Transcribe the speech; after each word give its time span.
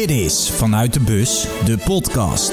Dit 0.00 0.10
is 0.10 0.50
Vanuit 0.50 0.92
de 0.92 1.00
Bus, 1.00 1.46
de 1.64 1.78
podcast. 1.84 2.50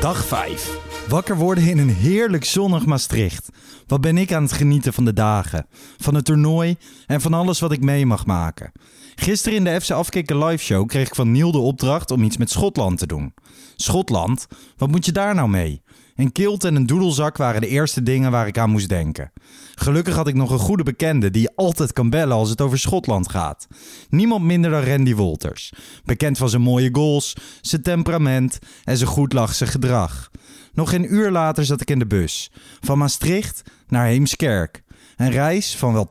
Dag 0.00 0.24
5. 0.24 0.78
Wakker 1.08 1.36
worden 1.36 1.64
in 1.64 1.78
een 1.78 1.88
heerlijk 1.88 2.44
zonnig 2.44 2.86
Maastricht. 2.86 3.48
Wat 3.86 4.00
ben 4.00 4.18
ik 4.18 4.32
aan 4.32 4.42
het 4.42 4.52
genieten 4.52 4.92
van 4.92 5.04
de 5.04 5.12
dagen, 5.12 5.66
van 5.98 6.14
het 6.14 6.24
toernooi 6.24 6.76
en 7.06 7.20
van 7.20 7.34
alles 7.34 7.60
wat 7.60 7.72
ik 7.72 7.80
mee 7.80 8.06
mag 8.06 8.26
maken. 8.26 8.72
Gisteren 9.14 9.58
in 9.58 9.64
de 9.64 9.80
FC 9.80 9.90
Afkikken 9.90 10.44
live 10.44 10.64
show 10.64 10.86
kreeg 10.86 11.06
ik 11.06 11.14
van 11.14 11.30
Niel 11.30 11.52
de 11.52 11.58
opdracht 11.58 12.10
om 12.10 12.22
iets 12.22 12.36
met 12.36 12.50
Schotland 12.50 12.98
te 12.98 13.06
doen. 13.06 13.34
Schotland? 13.82 14.46
Wat 14.76 14.90
moet 14.90 15.04
je 15.04 15.12
daar 15.12 15.34
nou 15.34 15.48
mee? 15.48 15.82
Een 16.14 16.32
kilt 16.32 16.64
en 16.64 16.74
een 16.74 16.86
doedelzak 16.86 17.36
waren 17.36 17.60
de 17.60 17.66
eerste 17.66 18.02
dingen 18.02 18.30
waar 18.30 18.46
ik 18.46 18.58
aan 18.58 18.70
moest 18.70 18.88
denken. 18.88 19.32
Gelukkig 19.74 20.14
had 20.14 20.28
ik 20.28 20.34
nog 20.34 20.50
een 20.50 20.58
goede 20.58 20.82
bekende 20.82 21.30
die 21.30 21.42
je 21.42 21.52
altijd 21.54 21.92
kan 21.92 22.10
bellen 22.10 22.36
als 22.36 22.50
het 22.50 22.60
over 22.60 22.78
Schotland 22.78 23.30
gaat. 23.30 23.66
Niemand 24.08 24.44
minder 24.44 24.70
dan 24.70 24.82
Randy 24.82 25.14
Wolters. 25.14 25.72
Bekend 26.04 26.38
van 26.38 26.48
zijn 26.48 26.62
mooie 26.62 26.88
goals, 26.92 27.36
zijn 27.60 27.82
temperament 27.82 28.58
en 28.84 28.96
zijn 28.96 29.10
goedlachse 29.10 29.66
gedrag. 29.66 30.30
Nog 30.72 30.92
een 30.92 31.14
uur 31.14 31.30
later 31.30 31.64
zat 31.64 31.80
ik 31.80 31.90
in 31.90 31.98
de 31.98 32.06
bus. 32.06 32.50
Van 32.80 32.98
Maastricht 32.98 33.62
naar 33.88 34.06
Heemskerk. 34.06 34.82
Een 35.16 35.30
reis 35.30 35.76
van 35.76 35.92
wel 35.92 36.08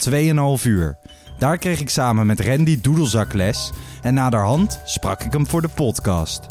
2,5 0.59 0.63
uur. 0.63 0.97
Daar 1.39 1.57
kreeg 1.57 1.79
ik 1.79 1.89
samen 1.89 2.25
met 2.25 2.39
Randy 2.39 2.81
doedelzak 2.81 3.33
les 3.33 3.71
en 4.01 4.13
naderhand 4.13 4.81
sprak 4.85 5.23
ik 5.23 5.33
hem 5.33 5.47
voor 5.47 5.61
de 5.61 5.69
podcast. 5.75 6.45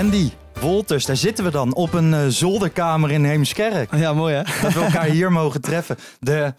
Randy 0.00 0.30
Wolters, 0.60 1.04
daar 1.06 1.16
zitten 1.16 1.44
we 1.44 1.50
dan 1.50 1.74
op 1.74 1.92
een 1.92 2.14
eh, 2.14 2.20
zolderkamer 2.28 3.10
in 3.10 3.24
Heemskerk. 3.24 3.94
Ja, 3.94 4.12
mooi 4.12 4.34
hè? 4.34 4.42
Dat 4.62 4.72
we 4.72 4.80
elkaar 4.80 5.04
hier 5.04 5.32
mogen 5.32 5.60
treffen. 5.60 5.96
De, 6.20 6.54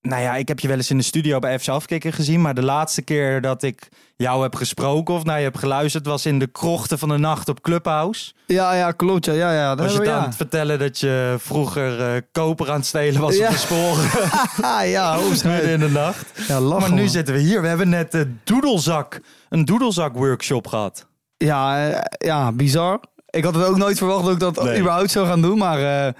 nou 0.00 0.22
ja, 0.22 0.36
ik 0.36 0.48
heb 0.48 0.60
je 0.60 0.68
wel 0.68 0.76
eens 0.76 0.90
in 0.90 0.96
de 0.96 1.02
studio 1.02 1.38
bij 1.38 1.58
FC 1.58 1.68
Afkikken 1.68 2.12
gezien. 2.12 2.40
Maar 2.40 2.54
de 2.54 2.62
laatste 2.62 3.02
keer 3.02 3.40
dat 3.40 3.62
ik 3.62 3.88
jou 4.16 4.42
heb 4.42 4.54
gesproken 4.54 5.14
of 5.14 5.24
naar 5.24 5.38
je 5.38 5.44
heb 5.44 5.56
geluisterd... 5.56 6.06
was 6.06 6.26
in 6.26 6.38
de 6.38 6.46
krochten 6.46 6.98
van 6.98 7.08
de 7.08 7.18
nacht 7.18 7.48
op 7.48 7.60
Clubhouse. 7.60 8.32
Ja, 8.46 8.74
ja, 8.74 8.90
klopt. 8.92 9.24
Ja, 9.24 9.32
ja, 9.32 9.52
ja. 9.52 9.76
Was 9.76 9.92
je 9.92 9.98
dan 10.00 10.14
aan 10.14 10.24
het 10.24 10.36
vertellen 10.36 10.78
dat 10.78 10.98
je 11.00 11.34
vroeger 11.38 12.00
eh, 12.14 12.20
koper 12.32 12.70
aan 12.70 12.76
het 12.76 12.86
stelen 12.86 13.20
was 13.20 13.36
Ja. 13.36 13.46
op 13.46 13.52
de 13.52 13.58
sporen? 13.58 14.08
ja. 14.96 15.18
midden 15.44 15.70
in 15.70 15.80
de 15.80 15.90
nacht. 15.90 16.26
Ja, 16.48 16.60
lachen, 16.60 16.80
Maar 16.80 16.92
nu 16.98 17.02
man. 17.02 17.10
zitten 17.10 17.34
we 17.34 17.40
hier. 17.40 17.62
We 17.62 17.68
hebben 17.68 17.88
net 17.88 18.12
de 18.12 18.32
doedelzak, 18.44 19.20
een 19.48 19.64
doedelzak 19.64 20.14
workshop 20.14 20.66
gehad. 20.66 21.06
Ja, 21.36 21.88
eh, 21.88 22.00
ja, 22.18 22.52
bizar. 22.52 23.00
Ik 23.30 23.44
had 23.44 23.54
het 23.54 23.64
ook 23.64 23.76
nooit 23.76 23.98
verwacht 23.98 24.24
dat 24.24 24.32
ik 24.32 24.38
dat 24.38 24.64
Nee. 24.64 24.78
überhaupt 24.80 25.10
zou 25.10 25.26
gaan 25.26 25.42
doen. 25.42 25.58
Maar 25.58 26.06
eh, 26.06 26.12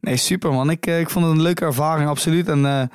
nee, 0.00 0.16
super 0.16 0.52
man. 0.52 0.70
Ik, 0.70 0.86
eh, 0.86 1.00
ik 1.00 1.10
vond 1.10 1.24
het 1.24 1.34
een 1.34 1.42
leuke 1.42 1.64
ervaring, 1.64 2.08
absoluut. 2.08 2.48
En 2.48 2.90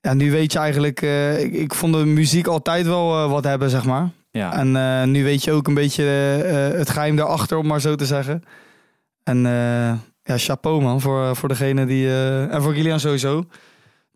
ja, 0.00 0.14
nu 0.14 0.30
weet 0.30 0.52
je 0.52 0.58
eigenlijk... 0.58 1.00
ik, 1.38 1.52
ik 1.52 1.74
vond 1.74 1.92
de 1.94 2.04
muziek 2.04 2.46
altijd 2.46 2.86
wel 2.86 3.28
wat 3.28 3.44
hebben, 3.44 3.70
zeg 3.70 3.84
maar. 3.84 4.08
Ja. 4.30 4.52
En 4.52 5.10
nu 5.10 5.24
weet 5.24 5.44
je 5.44 5.52
ook 5.52 5.66
een 5.66 5.74
beetje 5.74 6.02
het 6.76 6.90
geheim 6.90 7.16
daarachter, 7.16 7.56
om 7.56 7.66
maar 7.66 7.80
zo 7.80 7.94
te 7.94 8.06
zeggen. 8.06 8.42
En 9.24 9.38
ja, 10.22 10.38
chapeau 10.38 10.82
man, 10.82 11.00
voor, 11.00 11.36
voor 11.36 11.48
degene 11.48 11.86
die... 11.86 12.10
en 12.48 12.62
voor 12.62 12.72
Gillian 12.72 13.00
sowieso. 13.00 13.44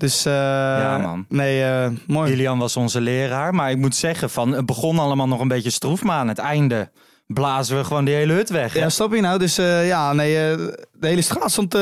Dus 0.02 0.24
eh, 0.24 0.32
Ja, 0.32 0.98
man. 0.98 1.24
nee, 1.28 1.64
eh, 1.64 1.90
mooi. 2.06 2.30
Julian 2.30 2.58
was 2.58 2.76
onze 2.76 3.00
leraar. 3.00 3.54
Maar 3.54 3.70
ik 3.70 3.76
moet 3.76 3.94
zeggen, 3.94 4.30
van, 4.30 4.52
het 4.52 4.66
begon 4.66 4.98
allemaal 4.98 5.28
nog 5.28 5.40
een 5.40 5.48
beetje 5.48 5.70
stroef. 5.70 6.02
Maar 6.02 6.16
aan 6.18 6.28
het 6.28 6.38
einde 6.38 6.90
blazen 7.26 7.76
we 7.76 7.84
gewoon 7.84 8.04
die 8.04 8.14
hele 8.14 8.32
hut 8.32 8.50
weg. 8.50 8.72
hè? 8.72 8.80
Ja, 8.80 8.88
snap 8.88 9.14
je 9.14 9.20
nou? 9.20 9.38
Dus 9.38 9.58
eh, 9.58 9.86
ja, 9.86 10.12
nee, 10.12 10.34
de 10.92 11.06
hele 11.06 11.22
straat 11.22 11.50
stond, 11.50 11.76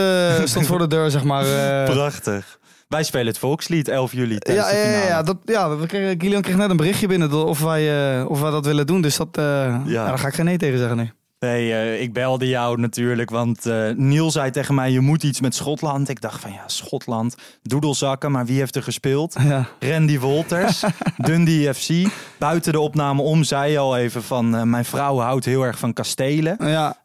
stond 0.44 0.66
voor 0.66 0.78
de 0.78 0.86
deur, 0.86 1.10
zeg 1.10 1.25
maar. 1.25 1.44
Prachtig. 1.94 2.59
Wij 2.88 3.03
spelen 3.03 3.26
het 3.26 3.38
volkslied 3.38 3.88
11 3.88 4.12
juli 4.12 4.36
ja, 4.38 4.70
ja, 4.70 4.70
ja, 4.70 5.06
ja, 5.06 5.22
dat, 5.22 5.36
ja 5.44 5.76
we 5.76 5.86
kregen, 5.86 6.19
Kilian 6.19 6.42
kreeg 6.42 6.56
net 6.56 6.70
een 6.70 6.76
berichtje 6.76 7.06
binnen 7.06 7.47
of 7.47 7.60
wij, 7.60 8.22
of 8.22 8.41
wij 8.41 8.50
dat 8.50 8.66
willen 8.66 8.86
doen. 8.86 9.00
Dus 9.00 9.16
dat, 9.16 9.28
ja. 9.34 9.82
daar 9.84 10.19
ga 10.19 10.26
ik 10.26 10.34
geen 10.34 10.44
nee 10.44 10.56
tegen 10.56 10.78
zeggen 10.78 10.97
nu. 10.97 11.10
Nee, 11.41 11.73
eh, 11.73 12.01
ik 12.01 12.12
belde 12.12 12.49
jou 12.49 12.81
natuurlijk, 12.81 13.31
want 13.31 13.67
eh 13.67 13.91
Niel 13.97 14.31
zei 14.31 14.51
tegen 14.51 14.75
mij, 14.75 14.91
je 14.91 15.01
moet 15.01 15.23
iets 15.23 15.41
met 15.41 15.55
Schotland. 15.55 16.09
Ik 16.09 16.21
dacht 16.21 16.41
van 16.41 16.53
ja, 16.53 16.62
Schotland, 16.67 17.37
doedelzakken, 17.62 18.31
maar 18.31 18.47
wie 18.47 18.59
heeft 18.59 18.77
er 18.77 18.83
gespeeld? 18.83 19.37
Ja. 19.43 19.67
Randy 19.78 20.19
Wolters, 20.19 20.84
Dundee 21.17 21.75
FC. 21.75 22.12
Buiten 22.39 22.73
de 22.73 22.81
opname 22.81 23.23
om 23.23 23.45
zei 23.45 23.73
je 23.73 23.78
al 23.78 23.97
even 23.97 24.23
van, 24.23 24.56
eh, 24.56 24.62
mijn 24.62 24.84
vrouw 24.84 25.19
houdt 25.19 25.45
heel 25.45 25.62
erg 25.62 25.78
van 25.78 25.93
kastelen. 25.93 26.56
Ja, 26.61 26.97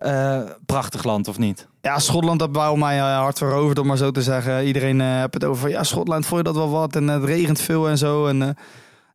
prachtig 0.66 1.04
land, 1.04 1.28
of 1.28 1.38
niet? 1.38 1.68
ja, 1.82 2.00
Schotland 2.00 2.40
dat 2.40 2.50
wou 2.52 2.78
mij 2.78 2.98
hard 2.98 3.38
veroverd, 3.38 3.80
om 3.80 3.88
maar 3.88 3.98
zo 3.98 4.12
te 4.12 4.22
zeggen. 4.22 4.66
Iedereen 4.66 5.00
heeft 5.00 5.34
het 5.34 5.44
over, 5.44 5.62
van, 5.62 5.70
ja, 5.70 5.84
Schotland, 5.84 6.26
vond 6.26 6.38
je 6.38 6.54
dat 6.54 6.56
wel 6.56 6.70
wat? 6.70 6.96
En 6.96 7.08
het 7.08 7.24
regent 7.24 7.62
veel 7.62 7.90
en 7.90 7.98
zo. 7.98 8.28
En, 8.28 8.38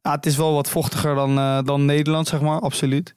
ja, 0.02 0.12
het 0.12 0.26
is 0.26 0.36
wel 0.36 0.54
wat 0.54 0.70
vochtiger 0.70 1.14
dan, 1.14 1.64
dan 1.64 1.84
Nederland, 1.84 2.28
zeg 2.28 2.40
maar, 2.40 2.60
absoluut. 2.60 3.14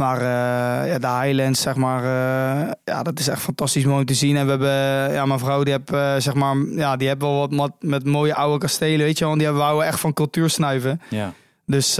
Maar 0.00 0.20
eh, 0.20 0.92
ja, 0.92 0.98
de 0.98 1.26
Highlands, 1.26 1.60
zeg 1.60 1.74
maar, 1.74 1.98
eh, 1.98 2.72
ja, 2.84 3.02
dat 3.02 3.18
is 3.18 3.28
echt 3.28 3.40
fantastisch 3.40 3.84
mooi 3.84 4.04
te 4.04 4.14
zien. 4.14 4.36
En 4.36 4.44
we 4.44 4.50
hebben, 4.50 5.12
ja, 5.12 5.26
mijn 5.26 5.38
vrouw, 5.38 5.62
die 5.62 5.72
heeft, 5.72 5.92
eh, 5.92 6.14
zeg 6.18 6.34
maar, 6.34 6.56
ja, 6.56 6.96
die 6.96 7.08
heeft 7.08 7.20
wel 7.20 7.48
wat 7.48 7.72
met, 7.80 8.04
mooie 8.04 8.34
oude 8.34 8.58
kastelen, 8.58 8.98
weet 8.98 9.18
je 9.18 9.24
wel. 9.24 9.32
En 9.32 9.38
die 9.38 9.48
wouden 9.48 9.86
echt 9.86 10.00
van 10.00 10.12
cultuur 10.12 10.50
snuiven. 10.50 11.00
Ja. 11.08 11.32
Dus 11.66 11.96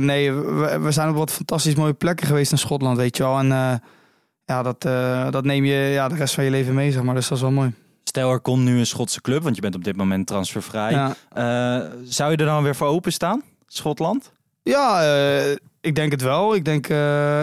nee, 0.00 0.32
we, 0.32 0.78
we 0.80 0.90
zijn 0.90 1.08
op 1.08 1.16
wat 1.16 1.30
fantastisch 1.30 1.74
mooie 1.74 1.92
plekken 1.92 2.26
geweest 2.26 2.52
in 2.52 2.58
Schotland, 2.58 2.96
weet 2.96 3.16
je 3.16 3.22
wel. 3.22 3.38
En 3.38 3.80
ja, 4.44 4.62
dat, 4.62 4.82
dat 5.32 5.44
neem 5.44 5.64
je 5.64 5.74
ja, 5.74 6.08
de 6.08 6.14
rest 6.14 6.34
van 6.34 6.44
je 6.44 6.50
leven 6.50 6.74
mee, 6.74 6.92
zeg 6.92 7.02
maar. 7.02 7.14
Dus 7.14 7.28
dat 7.28 7.36
is 7.36 7.42
wel 7.42 7.52
mooi. 7.52 7.72
Stel, 8.04 8.30
er 8.30 8.40
komt 8.40 8.64
nu 8.64 8.78
een 8.78 8.86
Schotse 8.86 9.20
club, 9.20 9.42
want 9.42 9.54
je 9.54 9.60
bent 9.60 9.74
op 9.74 9.84
dit 9.84 9.96
moment 9.96 10.26
transfervrij. 10.26 10.90
Ja, 10.90 11.14
zou 12.04 12.30
je 12.30 12.36
er 12.36 12.46
dan 12.46 12.62
weer 12.62 12.76
voor 12.76 12.88
openstaan, 12.88 13.42
Schotland? 13.66 14.34
ja 14.70 15.02
eh, 15.02 15.56
ik 15.86 15.94
denk 15.94 16.10
het 16.12 16.22
wel. 16.22 16.54
Ik 16.54 16.64
denk, 16.64 16.88
eh, 16.88 17.42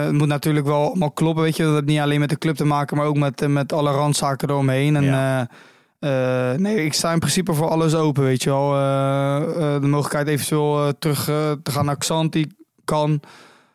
eh, 0.00 0.04
het 0.06 0.12
moet 0.14 0.26
natuurlijk 0.28 0.66
wel 0.66 0.84
allemaal 0.88 1.10
kloppen, 1.10 1.42
weet 1.42 1.56
je. 1.56 1.62
Dat 1.62 1.72
heeft 1.72 1.84
niet 1.86 1.98
alleen 2.00 2.20
met 2.20 2.28
de 2.28 2.38
club 2.38 2.56
te 2.56 2.64
maken, 2.64 2.96
maar 2.96 3.06
ook 3.06 3.16
met, 3.16 3.48
met 3.48 3.72
alle 3.72 3.90
randzaken 3.90 4.50
eromheen. 4.50 4.96
En 4.96 5.04
Ja. 5.04 5.48
eh, 5.98 6.52
nee, 6.58 6.84
ik 6.84 6.92
sta 6.92 7.12
in 7.12 7.18
principe 7.18 7.54
voor 7.54 7.68
alles 7.68 7.94
open, 7.94 8.22
weet 8.22 8.42
je 8.42 8.50
wel. 8.50 8.70
De 9.80 9.86
mogelijkheid 9.88 10.26
eventueel 10.28 10.98
terug 10.98 11.24
te 11.62 11.70
gaan 11.70 11.84
naar 11.84 11.96
Xanti 11.98 12.46
kan. 12.84 13.20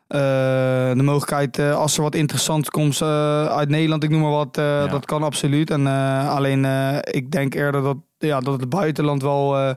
De 0.07 1.01
mogelijkheid, 1.03 1.59
als 1.59 1.97
er 1.97 2.03
wat 2.03 2.15
interessants 2.15 2.69
komt 2.69 3.01
uit 3.51 3.69
Nederland, 3.69 4.03
ik 4.03 4.09
noem 4.09 4.21
maar 4.21 4.31
wat, 4.31 4.55
Ja. 4.55 4.87
dat 4.87 5.05
kan 5.05 5.23
absoluut. 5.23 5.69
En 5.69 5.87
alleen, 6.27 6.65
ik 7.01 7.31
denk 7.31 7.53
eerder 7.53 7.81
dat, 7.81 7.97
ja, 8.17 8.39
dat 8.39 8.59
het 8.59 8.69
buitenland 8.69 9.21
wel 9.21 9.75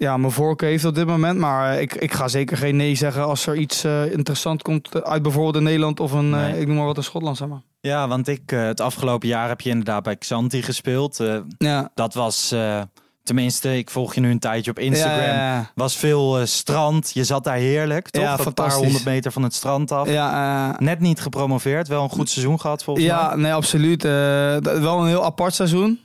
ja, 0.00 0.16
mijn 0.16 0.32
voorkeur 0.32 0.68
heeft 0.68 0.84
op 0.84 0.94
dit 0.94 1.06
moment. 1.06 1.38
Maar 1.38 1.80
ik, 1.80 1.94
ik 1.94 2.12
ga 2.12 2.28
zeker 2.28 2.56
geen 2.56 2.76
nee 2.76 2.94
zeggen 2.94 3.24
als 3.26 3.46
er 3.46 3.56
iets 3.56 3.84
eh, 3.84 4.12
interessant 4.12 4.62
komt 4.62 5.04
uit 5.04 5.22
bijvoorbeeld 5.22 5.64
Nederland 5.64 6.00
of 6.00 6.12
een, 6.12 6.34
eh, 6.34 6.60
ik 6.60 6.66
noem 6.66 6.76
maar 6.76 6.86
wat 6.86 6.96
in 6.96 7.02
Schotland, 7.02 7.36
zeg 7.36 7.48
maar. 7.48 7.62
Ja, 7.80 8.08
want 8.08 8.28
ik, 8.28 8.52
eh, 8.52 8.62
het 8.62 8.80
afgelopen 8.80 9.28
jaar 9.28 9.48
heb 9.48 9.60
je 9.60 9.68
inderdaad 9.70 10.02
bij 10.02 10.16
Xanti 10.16 10.62
gespeeld. 10.62 11.20
Eh, 11.20 11.36
Ja, 11.58 11.90
dat 11.94 12.14
was, 12.14 12.52
eh, 12.52 12.80
tenminste, 13.22 13.76
ik 13.76 13.90
volg 13.90 14.14
je 14.14 14.20
nu 14.20 14.30
een 14.30 14.38
tijdje 14.38 14.70
op 14.70 14.78
Instagram. 14.78 15.18
Ja, 15.20 15.54
ja, 15.54 15.70
Was 15.74 15.96
veel 15.96 16.38
eh, 16.38 16.44
strand. 16.46 17.10
Je 17.14 17.24
zat 17.24 17.44
daar 17.44 17.56
heerlijk, 17.56 18.10
toch? 18.10 18.22
Ja, 18.22 18.36
Dat 18.36 18.54
paar 18.54 18.72
honderd 18.72 19.04
meter 19.04 19.32
van 19.32 19.42
het 19.42 19.54
strand 19.54 19.92
af. 19.92 20.08
ja, 20.10 20.72
eh, 20.72 20.78
Net 20.78 21.00
niet 21.00 21.20
gepromoveerd. 21.20 21.88
Wel 21.88 22.02
een 22.02 22.10
goed 22.10 22.30
seizoen 22.30 22.60
gehad 22.60 22.84
volgens 22.84 23.06
ja 23.06 23.28
mij. 23.28 23.36
nee, 23.36 23.52
absoluut. 23.54 24.04
Eh, 24.04 24.10
wel 24.58 25.00
een 25.00 25.06
heel 25.06 25.24
apart 25.24 25.54
seizoen. 25.54 26.00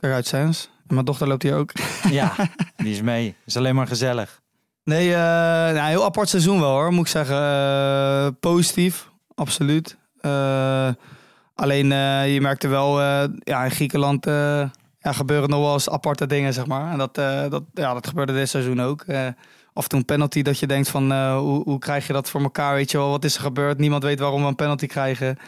Kijk 0.00 0.12
uit, 0.14 0.26
Sens. 0.26 0.70
En 0.86 0.94
mijn 0.94 1.06
dochter 1.06 1.28
loopt 1.28 1.42
hier 1.42 1.54
ook. 1.54 1.72
Ja, 2.10 2.32
die 2.76 2.92
is 2.92 3.02
mee. 3.02 3.34
Is 3.44 3.56
alleen 3.56 3.74
maar 3.74 3.86
gezellig. 3.86 4.42
Nee, 4.84 5.12
eh 5.12 5.18
nou, 5.74 5.88
heel 5.88 6.04
apart 6.04 6.28
seizoen 6.28 6.60
wel 6.60 6.70
hoor, 6.70 6.92
moet 6.92 7.04
ik 7.04 7.12
zeggen. 7.12 7.36
Eh, 7.36 8.26
positief, 8.40 9.10
absoluut. 9.34 9.96
Eh, 10.20 10.88
alleen 11.54 11.86
je 12.32 12.38
merkte 12.40 12.68
wel, 12.68 13.00
ja, 13.38 13.64
in 13.64 13.70
Griekenland 13.70 14.24
ja, 14.98 15.12
gebeuren 15.12 15.50
nog 15.50 15.60
wel 15.60 15.72
eens 15.72 15.90
aparte 15.90 16.26
dingen, 16.26 16.52
zeg 16.52 16.66
maar. 16.66 16.92
En 16.92 16.98
dat, 16.98 17.14
dat, 17.50 17.62
ja, 17.72 17.92
dat 17.94 18.06
gebeurde 18.06 18.32
dit 18.32 18.48
seizoen 18.48 18.80
ook. 18.80 19.04
Af 19.72 19.82
en 19.82 19.88
toe 19.88 19.98
een 19.98 20.04
penalty 20.04 20.42
dat 20.42 20.58
je 20.58 20.66
denkt 20.66 20.88
van, 20.88 21.12
hoe, 21.36 21.62
hoe 21.62 21.78
krijg 21.78 22.06
je 22.06 22.12
dat 22.12 22.30
voor 22.30 22.42
elkaar, 22.42 22.74
weet 22.74 22.90
je 22.90 22.98
wel. 22.98 23.10
Wat 23.10 23.24
is 23.24 23.34
er 23.34 23.42
gebeurd? 23.42 23.78
Niemand 23.78 24.02
weet 24.02 24.18
waarom 24.18 24.42
we 24.42 24.48
een 24.48 24.54
penalty 24.54 24.86
krijgen. 24.86 25.38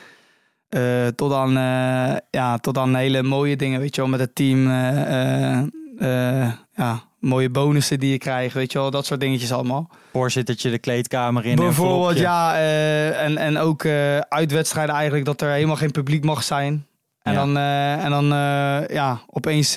Eh, 0.68 1.06
tot, 1.06 1.30
dan, 1.30 1.56
eh, 1.56 2.16
ja, 2.30 2.58
tot 2.58 2.74
dan 2.74 2.94
hele 2.94 3.22
mooie 3.22 3.56
dingen, 3.56 3.80
weet 3.80 3.94
je 3.94 4.00
wel, 4.00 4.10
met 4.10 4.20
het 4.20 4.34
team. 4.34 4.70
eh, 5.98 6.52
ja, 6.74 7.02
mooie 7.20 7.50
bonussen 7.50 7.98
die 7.98 8.10
je 8.10 8.18
krijgt, 8.18 8.54
weet 8.54 8.72
je 8.72 8.78
wel, 8.78 8.90
dat 8.90 9.06
soort 9.06 9.20
dingetjes 9.20 9.52
allemaal. 9.52 9.90
Voorzittertje 10.12 10.70
de 10.70 10.78
kleedkamer 10.78 11.44
in. 11.46 11.56
Bijvoorbeeld, 11.56 12.18
ja, 12.18 12.58
en, 13.12 13.36
en 13.36 13.58
ook 13.58 13.86
uitwedstrijden 14.28 14.94
eigenlijk 14.94 15.24
dat 15.24 15.40
er 15.40 15.50
helemaal 15.50 15.76
geen 15.76 15.90
publiek 15.90 16.24
mag 16.24 16.42
zijn. 16.42 16.86
En 17.22 17.32
Ja. 17.32 17.38
dan, 17.38 17.56
en 18.04 18.10
dan 18.10 18.24
ja, 18.88 19.20
opeens 19.26 19.72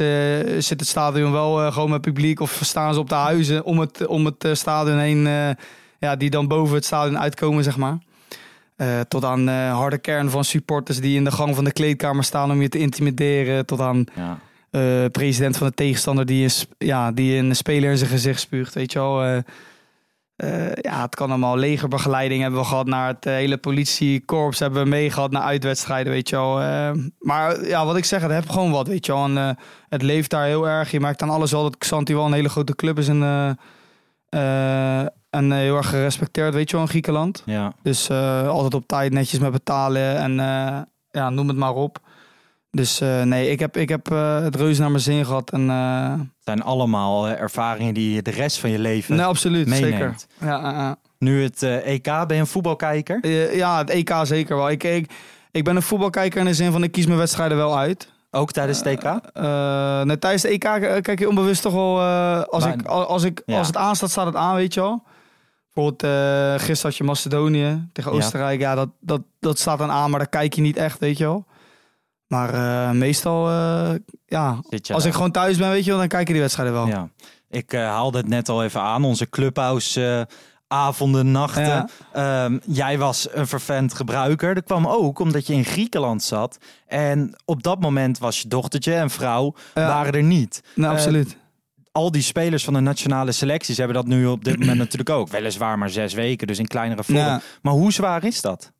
zit 0.57 0.79
het 0.79 0.87
stadion 0.87 1.31
wel 1.31 1.71
gewoon 1.71 1.89
met 1.89 2.01
publiek. 2.01 2.39
Of 2.39 2.59
staan 2.63 2.93
ze 2.93 2.99
op 2.99 3.09
de 3.09 3.15
huizen 3.15 3.63
om 3.65 3.79
het, 3.79 4.05
om 4.07 4.25
het 4.25 4.47
stadion 4.51 4.97
heen. 4.99 5.55
ja, 5.99 6.15
die 6.15 6.29
dan 6.29 6.47
boven 6.47 6.75
het 6.75 6.85
stadion 6.85 7.19
uitkomen, 7.19 7.63
zeg 7.63 7.77
maar. 7.77 7.97
Eh, 8.79 8.99
tot 8.99 9.25
aan 9.25 9.45
de 9.45 9.51
harde 9.51 9.97
kern 9.97 10.29
van 10.29 10.43
supporters 10.43 10.99
die 10.99 11.15
in 11.15 11.23
de 11.23 11.31
gang 11.31 11.55
van 11.55 11.63
de 11.63 11.71
kleedkamer 11.71 12.23
staan 12.23 12.51
om 12.51 12.61
je 12.61 12.69
te 12.69 12.77
intimideren. 12.77 13.65
Tot 13.65 13.79
aan 13.79 14.05
Ja. 14.15 14.39
eh, 14.71 15.05
president 15.11 15.57
van 15.57 15.67
de 15.67 15.73
tegenstander 15.73 16.25
die 16.25 16.43
een, 16.43 16.51
ja, 16.87 17.11
die 17.11 17.37
een 17.37 17.55
speler 17.55 17.91
in 17.91 17.97
zijn 17.97 18.09
gezicht 18.09 18.39
spuugt. 18.39 18.73
Weet 18.73 18.91
je 18.91 18.99
wel. 18.99 19.23
Eh, 19.23 19.37
eh, 20.35 20.71
ja, 20.81 21.01
het 21.01 21.15
kan 21.15 21.29
allemaal. 21.29 21.57
Legerbegeleiding 21.57 22.41
hebben 22.41 22.59
we 22.59 22.65
gehad 22.65 22.85
naar 22.87 23.07
het 23.07 23.25
eh, 23.25 23.33
hele 23.33 23.57
politiekorps. 23.57 24.59
Hebben 24.59 24.83
we 24.83 24.89
meegehad 24.89 25.31
naar 25.31 25.41
uitwedstrijden, 25.41 26.13
weet 26.13 26.29
je 26.29 26.35
wel. 26.35 26.61
Eh, 26.61 26.91
maar 27.19 27.67
ja, 27.67 27.85
wat 27.85 27.97
ik 27.97 28.05
zeg, 28.05 28.21
het 28.21 28.31
heb 28.31 28.49
gewoon 28.49 28.71
wat, 28.71 28.87
weet 28.87 29.05
je 29.05 29.11
wel. 29.13 29.23
En, 29.23 29.37
eh, 29.37 29.49
het 29.89 30.01
leeft 30.01 30.29
daar 30.29 30.45
heel 30.45 30.67
erg. 30.67 30.91
Je 30.91 30.99
merkt 30.99 31.21
aan 31.21 31.29
alles 31.29 31.51
wel 31.51 31.63
dat 31.63 31.77
Xanti 31.77 32.13
wel 32.15 32.25
een 32.25 32.33
hele 32.33 32.49
grote 32.49 32.75
club 32.75 32.97
is. 32.97 33.07
En, 33.07 33.23
eh, 33.23 34.99
eh, 35.01 35.07
en 35.29 35.51
eh, 35.51 35.57
heel 35.57 35.77
erg 35.77 35.89
gerespecteerd, 35.89 36.53
weet 36.53 36.69
je 36.69 36.75
wel, 36.75 36.85
in 36.85 36.91
Griekenland. 36.91 37.43
ja. 37.45 37.73
Dus 37.83 38.09
eh, 38.09 38.47
altijd 38.47 38.73
op 38.73 38.87
tijd 38.87 39.13
netjes 39.13 39.39
met 39.39 39.51
betalen 39.51 40.17
en 40.17 40.39
eh, 40.39 40.77
ja, 41.11 41.29
noem 41.29 41.47
het 41.47 41.57
maar 41.57 41.73
op. 41.73 41.99
Dus 42.71 42.99
nee, 43.23 43.49
ik 43.49 43.59
heb, 43.59 43.77
ik 43.77 43.89
heb 43.89 44.05
het 44.43 44.55
reuze 44.55 44.81
naar 44.81 44.91
mijn 44.91 45.03
zin 45.03 45.25
gehad. 45.25 45.51
En, 45.51 45.69
Het 45.69 46.27
zijn 46.43 46.61
allemaal 46.63 47.27
ervaringen 47.29 47.93
die 47.93 48.13
je 48.13 48.21
de 48.21 48.31
rest 48.31 48.59
van 48.59 48.69
je 48.69 48.79
leven 48.79 49.15
nee, 49.15 49.25
absoluut, 49.25 49.69
zeker. 49.69 49.89
meeneemt. 49.89 50.27
Ja, 50.39 50.47
ja. 50.71 50.95
Nu 51.17 51.43
het 51.43 51.63
EK, 51.63 52.03
ben 52.03 52.25
je 52.27 52.35
een 52.35 52.47
voetbalkijker? 52.47 53.27
Ja, 53.55 53.77
het 53.77 53.89
EK 53.89 54.13
zeker 54.23 54.55
wel. 54.55 54.69
Ik, 54.69 54.83
ik, 54.83 55.11
ik 55.51 55.63
ben 55.63 55.75
een 55.75 55.81
voetbalkijker 55.81 56.39
in 56.39 56.45
de 56.45 56.53
zin 56.53 56.71
van 56.71 56.83
ik 56.83 56.91
kies 56.91 57.05
mijn 57.05 57.17
wedstrijden 57.17 57.57
wel 57.57 57.77
uit. 57.77 58.11
Ook 58.31 58.51
tijdens 58.51 58.77
het 58.77 58.87
EK? 58.87 59.03
Nee, 60.05 60.19
tijdens 60.19 60.43
het 60.43 60.51
EK 60.51 60.59
kijk 61.01 61.19
je 61.19 61.29
onbewust 61.29 61.61
toch 61.61 61.73
wel... 61.73 62.01
als, 62.43 62.63
Maar- 62.63 62.73
ik, 62.73 62.85
als, 62.85 63.23
ik, 63.23 63.41
Ja. 63.45 63.57
als 63.57 63.67
het 63.67 63.77
aanstaat, 63.77 64.09
staat 64.09 64.25
het 64.25 64.35
aan, 64.35 64.55
weet 64.55 64.73
je 64.73 64.79
wel. 64.81 65.03
Bijvoorbeeld 65.79 66.03
eh 66.03 66.65
gisteren 66.65 66.81
had 66.81 66.95
je 66.95 67.03
Macedonië 67.03 67.87
tegen. 67.93 68.11
Oostenrijk. 68.11 68.59
Ja, 68.59 68.75
dat, 68.75 68.89
dat, 68.99 69.21
dat 69.39 69.59
staat 69.59 69.77
dan 69.77 69.91
aan, 69.91 70.09
maar 70.09 70.19
daar 70.19 70.29
kijk 70.29 70.53
je 70.53 70.61
niet 70.61 70.77
echt, 70.77 70.99
weet 70.99 71.17
je 71.17 71.23
wel. 71.23 71.45
Maar 72.27 72.53
eh, 72.53 72.91
meestal, 72.91 73.49
eh, 73.49 73.91
ja, 74.25 74.59
als 74.93 75.05
ik 75.05 75.13
gewoon 75.13 75.31
thuis 75.31 75.57
ben, 75.57 75.69
weet 75.69 75.83
je 75.83 75.89
wel, 75.89 75.99
dan 75.99 76.07
kijk 76.07 76.27
je 76.27 76.33
die 76.33 76.41
wedstrijden 76.41 76.73
wel. 76.75 76.87
Ja. 76.87 77.09
Ik 77.49 77.71
haalde 77.71 78.17
het 78.17 78.27
net 78.27 78.49
al 78.49 78.63
even 78.63 78.81
aan. 78.81 79.03
Onze 79.03 79.29
clubhouse 79.29 80.27
avonden, 80.67 81.31
nachten. 81.31 81.63
Ja. 81.63 81.87
Ehm, 82.13 82.57
jij 82.65 82.97
was 82.97 83.27
een 83.31 83.47
vervent 83.47 83.93
gebruiker. 83.93 84.55
Dat 84.55 84.63
kwam 84.63 84.87
ook 84.87 85.19
omdat 85.19 85.47
je 85.47 85.53
in 85.53 85.65
Griekenland 85.65 86.23
zat. 86.23 86.57
En 86.87 87.35
op 87.45 87.63
dat 87.63 87.79
moment 87.79 88.17
was 88.17 88.41
je 88.41 88.47
dochtertje 88.47 88.93
en 88.93 89.09
vrouw 89.09 89.53
Ja. 89.73 89.87
waren 89.87 90.13
er 90.13 90.23
niet. 90.23 90.63
Eh, 90.75 90.89
absoluut. 90.89 91.37
Al 91.91 92.11
die 92.11 92.21
spelers 92.21 92.63
van 92.63 92.73
de 92.73 92.79
nationale 92.79 93.31
selecties 93.31 93.77
hebben 93.77 93.95
dat 93.95 94.07
nu 94.07 94.25
op 94.25 94.43
dit 94.43 94.59
moment 94.59 94.77
natuurlijk 94.85 95.09
ook. 95.09 95.29
Weliswaar 95.29 95.77
maar 95.77 95.89
zes 95.89 96.13
weken, 96.13 96.47
dus 96.47 96.59
in 96.59 96.67
kleinere 96.67 97.03
vorm. 97.03 97.17
Ja. 97.17 97.41
Maar 97.61 97.73
hoe 97.73 97.93
zwaar 97.93 98.23
is 98.23 98.41
dat? 98.41 98.71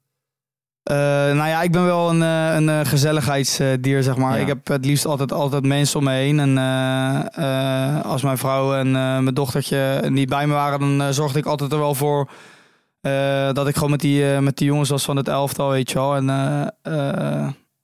Eh, 0.89 0.95
nou 1.35 1.47
ja, 1.47 1.61
ik 1.61 1.71
ben 1.71 1.85
wel 1.85 2.09
een, 2.09 2.21
eh, 2.21 2.55
een 2.55 2.69
eh, 2.69 2.79
gezelligheidsdier, 2.83 4.03
zeg 4.03 4.17
maar. 4.17 4.35
Ja. 4.35 4.41
Ik 4.41 4.47
heb 4.47 4.67
het 4.67 4.85
liefst 4.85 5.05
altijd, 5.05 5.31
altijd 5.31 5.65
mensen 5.65 5.99
om 5.99 6.05
me 6.05 6.11
heen. 6.11 6.39
En 6.39 6.57
als 8.03 8.21
mijn 8.21 8.37
vrouw 8.37 8.75
en 8.75 8.91
mijn 8.91 9.33
dochtertje 9.33 10.03
niet 10.09 10.29
bij 10.29 10.47
me 10.47 10.53
waren, 10.53 10.79
dan 10.79 11.13
zorgde 11.13 11.39
ik 11.39 11.45
altijd 11.45 11.71
er 11.71 11.79
wel 11.79 11.95
voor 11.95 12.29
dat 13.53 13.67
ik 13.67 13.75
gewoon 13.75 13.91
met 13.91 13.99
die, 13.99 14.23
met 14.25 14.57
die 14.57 14.67
jongens 14.67 14.89
was 14.89 15.05
van 15.05 15.15
het 15.15 15.27
elftal, 15.27 15.69
weet 15.69 15.91
je 15.91 15.97
wel. 15.97 16.15
En 16.15 16.25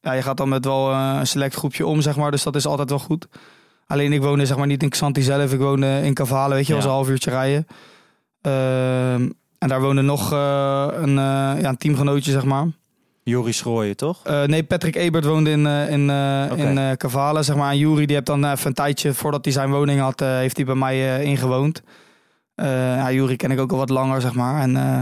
ja, 0.02 0.14
je 0.14 0.22
gaat 0.22 0.38
dan 0.38 0.50
met 0.50 0.66
wel 0.66 0.94
een 0.94 1.28
select 1.28 1.56
groepje 1.56 1.86
om, 1.86 2.02
zeg 2.02 2.16
maar. 2.16 2.32
Dus 2.32 2.44
dat 2.44 2.56
is 2.56 2.66
altijd 2.66 2.90
wel 2.90 3.00
goed. 3.00 3.28
Alleen 3.88 4.14
ik 4.14 4.22
woonde 4.22 4.46
zeg 4.46 4.58
maar 4.58 4.68
niet 4.68 4.84
in 4.84 4.90
Xanthi 4.90 5.22
zelf. 5.22 5.54
Ik 5.54 5.60
woonde 5.60 6.02
in 6.04 6.14
Cavale, 6.14 6.54
weet 6.54 6.66
je, 6.68 6.70
Ja. 6.70 6.76
was 6.76 6.86
een 6.88 6.92
half 6.92 7.10
uurtje 7.10 7.30
rijden. 7.30 7.68
Ehm, 8.42 9.30
en 9.58 9.68
daar 9.68 9.82
woonde 9.82 10.02
nog 10.02 10.32
eh, 10.34 10.88
een, 10.92 11.10
eh, 11.18 11.62
ja, 11.62 11.70
een 11.70 11.78
teamgenootje, 11.78 12.32
zeg 12.32 12.44
maar. 12.46 12.66
Joris 13.24 13.58
Schrooien, 13.58 13.96
toch? 13.98 14.20
Eh, 14.24 14.44
nee, 14.44 14.64
Patrick 14.64 14.96
Ebert 14.96 15.26
woonde 15.26 15.50
in, 15.50 15.66
eh 15.68 15.90
in, 15.92 16.10
eh 16.10 16.48
Oké. 16.52 16.62
in 16.62 16.78
eh, 16.78 16.92
Cavale, 16.92 17.44
zeg 17.44 17.56
maar. 17.56 17.72
En 17.72 17.78
Jury, 17.78 18.06
die 18.06 18.16
heeft 18.16 18.28
dan 18.28 18.46
even 18.52 18.68
een 18.68 18.74
tijdje, 18.74 19.14
voordat 19.14 19.46
hij 19.46 19.54
zijn 19.54 19.72
woning 19.72 20.00
had, 20.00 20.22
eh, 20.22 20.28
heeft 20.28 20.56
hij 20.56 20.66
bij 20.66 20.76
mij 20.76 21.16
eh, 21.16 21.24
ingewoond. 21.24 21.82
Eh 22.56 22.66
ja, 22.96 23.12
Jury 23.12 23.36
ken 23.36 23.52
ik 23.52 23.60
ook 23.60 23.72
al 23.72 23.78
wat 23.78 23.90
langer, 23.90 24.22
zeg 24.22 24.34
maar. 24.34 24.62
En, 24.62 24.78
eh, 24.78 25.02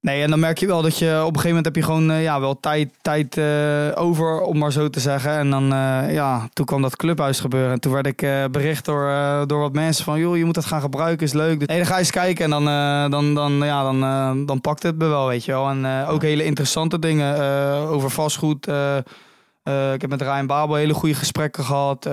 nee, 0.00 0.22
en 0.22 0.30
dan 0.30 0.40
merk 0.40 0.58
je 0.58 0.66
wel 0.66 0.82
dat 0.82 0.98
je 0.98 1.06
op 1.08 1.34
een 1.34 1.40
gegeven 1.40 1.48
moment 1.48 1.64
heb 1.64 1.74
je 1.74 1.82
gewoon 1.82 2.10
eh, 2.10 2.22
ja, 2.22 2.40
wel 2.40 2.60
tijd, 2.60 2.90
tijd 3.02 3.36
eh, 3.36 3.88
over, 3.94 4.40
om 4.40 4.58
maar 4.58 4.72
zo 4.72 4.90
te 4.90 5.00
zeggen. 5.00 5.30
En 5.30 5.50
dan, 5.50 5.72
eh, 5.72 6.12
ja, 6.12 6.48
toen 6.52 6.66
kwam 6.66 6.82
dat 6.82 6.96
clubhuis 6.96 7.40
gebeuren. 7.40 7.72
En 7.72 7.80
toen 7.80 7.92
werd 7.92 8.06
ik 8.06 8.50
bericht 8.50 8.84
door, 8.84 9.10
door 9.46 9.60
wat 9.60 9.72
mensen 9.72 10.04
van, 10.04 10.18
joh, 10.18 10.36
je 10.36 10.44
moet 10.44 10.54
dat 10.54 10.64
gaan 10.64 10.80
gebruiken, 10.80 11.26
is 11.26 11.32
leuk. 11.32 11.58
Dus, 11.58 11.68
nee, 11.68 11.76
dan 11.76 11.86
ga 11.86 11.92
je 11.92 11.98
eens 11.98 12.10
kijken 12.10 12.44
en 12.44 12.50
dan, 12.50 12.64
dan, 13.10 13.34
dan, 13.34 13.52
ja, 13.52 13.82
dan, 13.82 14.46
dan 14.46 14.60
pakt 14.60 14.82
het 14.82 14.98
me 14.98 15.06
wel, 15.06 15.26
weet 15.26 15.44
je 15.44 15.52
wel. 15.52 15.68
En 15.68 16.06
ook 16.06 16.22
hele 16.22 16.44
interessante 16.44 16.98
dingen 16.98 17.38
over 17.88 18.10
vastgoed. 18.10 18.66
ik 19.92 20.00
heb 20.00 20.08
met 20.08 20.22
Ryan 20.22 20.46
Babel 20.46 20.74
hele 20.74 20.94
goede 20.94 21.14
gesprekken 21.14 21.64
gehad. 21.64 22.08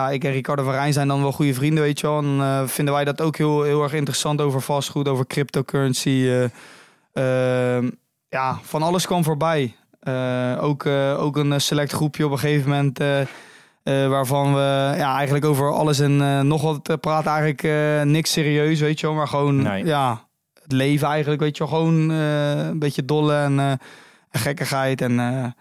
Ja, 0.00 0.10
ik 0.10 0.24
en 0.24 0.32
Ricardo 0.32 0.62
van 0.62 0.72
Rijn 0.72 0.92
zijn 0.92 1.08
dan 1.08 1.22
wel 1.22 1.32
goede 1.32 1.54
vrienden, 1.54 1.82
weet 1.82 2.00
je 2.00 2.06
wel. 2.06 2.18
En 2.18 2.40
eh, 2.40 2.66
vinden 2.66 2.94
wij 2.94 3.04
dat 3.04 3.20
ook 3.20 3.36
heel, 3.36 3.62
heel 3.62 3.82
erg 3.82 3.92
interessant 3.92 4.40
over 4.40 4.60
vastgoed, 4.60 5.08
over 5.08 5.26
cryptocurrency. 5.26 6.08
eh, 7.12 7.76
ehm, 7.76 7.90
ja, 8.28 8.58
van 8.62 8.82
alles 8.82 9.06
kwam 9.06 9.24
voorbij. 9.24 9.74
Eh, 10.00 10.58
ook, 10.60 10.86
ook 11.16 11.36
een 11.36 11.60
select 11.60 11.92
groepje 11.92 12.24
op 12.24 12.32
een 12.32 12.38
gegeven 12.38 12.70
moment... 12.70 12.98
waarvan 13.84 14.54
we 14.54 14.94
ja, 14.96 15.16
eigenlijk 15.16 15.44
over 15.44 15.72
alles 15.72 15.98
en 15.98 16.46
nog 16.46 16.62
wat 16.62 17.00
praten. 17.00 17.30
Eigenlijk 17.30 17.62
niks 18.06 18.32
serieus, 18.32 18.80
weet 18.80 19.00
je 19.00 19.06
wel. 19.06 19.16
Maar 19.16 19.28
gewoon 19.28 19.62
Nee. 19.62 19.84
ja, 19.84 20.24
het 20.62 20.72
leven 20.72 21.08
eigenlijk, 21.08 21.40
weet 21.40 21.56
je 21.56 21.64
wel. 21.64 21.72
Gewoon 21.72 22.08
een 22.08 22.78
beetje 22.78 23.04
dolle 23.04 23.34
en, 23.34 23.78
gekkigheid. 24.30 25.00
En 25.00 25.54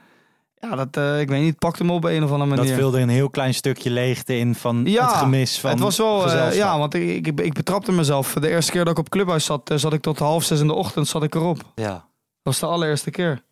ja, 0.59 0.75
dat, 0.75 0.97
eh, 0.97 1.19
ik 1.19 1.27
weet 1.29 1.39
niet, 1.39 1.49
het 1.49 1.59
pakte 1.59 1.83
me 1.83 1.91
op 1.91 2.03
een 2.03 2.23
of 2.23 2.31
andere 2.31 2.49
Dat 2.49 2.59
manier. 2.59 2.75
vulde 2.75 2.99
een 2.99 3.09
heel 3.09 3.29
klein 3.29 3.53
stukje 3.53 3.89
leegte 3.89 4.37
in 4.37 4.55
van 4.55 4.81
Ja, 4.85 5.07
het 5.07 5.15
gemis 5.15 5.59
van 5.59 5.69
het 5.69 5.79
was 5.79 5.97
wel, 5.97 6.31
eh, 6.31 6.55
ja, 6.55 6.77
want 6.77 6.93
ik, 6.93 7.27
ik, 7.27 7.39
ik 7.39 7.53
betrapte 7.53 7.91
mezelf. 7.91 8.33
De 8.33 8.49
eerste 8.49 8.71
keer 8.71 8.83
dat 8.83 8.93
ik 8.93 8.99
op 8.99 9.09
clubhuis 9.09 9.45
zat, 9.45 9.69
eh, 9.69 9.77
zat 9.77 9.93
ik 9.93 10.01
tot 10.01 10.19
half 10.19 10.43
zes 10.43 10.59
in 10.59 10.67
de 10.67 10.73
ochtend 10.73 11.07
zat 11.07 11.23
ik 11.23 11.35
erop. 11.35 11.57
Dat 11.75 11.85
ja. 11.85 12.05
was 12.43 12.59
de 12.59 12.65
allereerste 12.65 13.11
keer. 13.11 13.43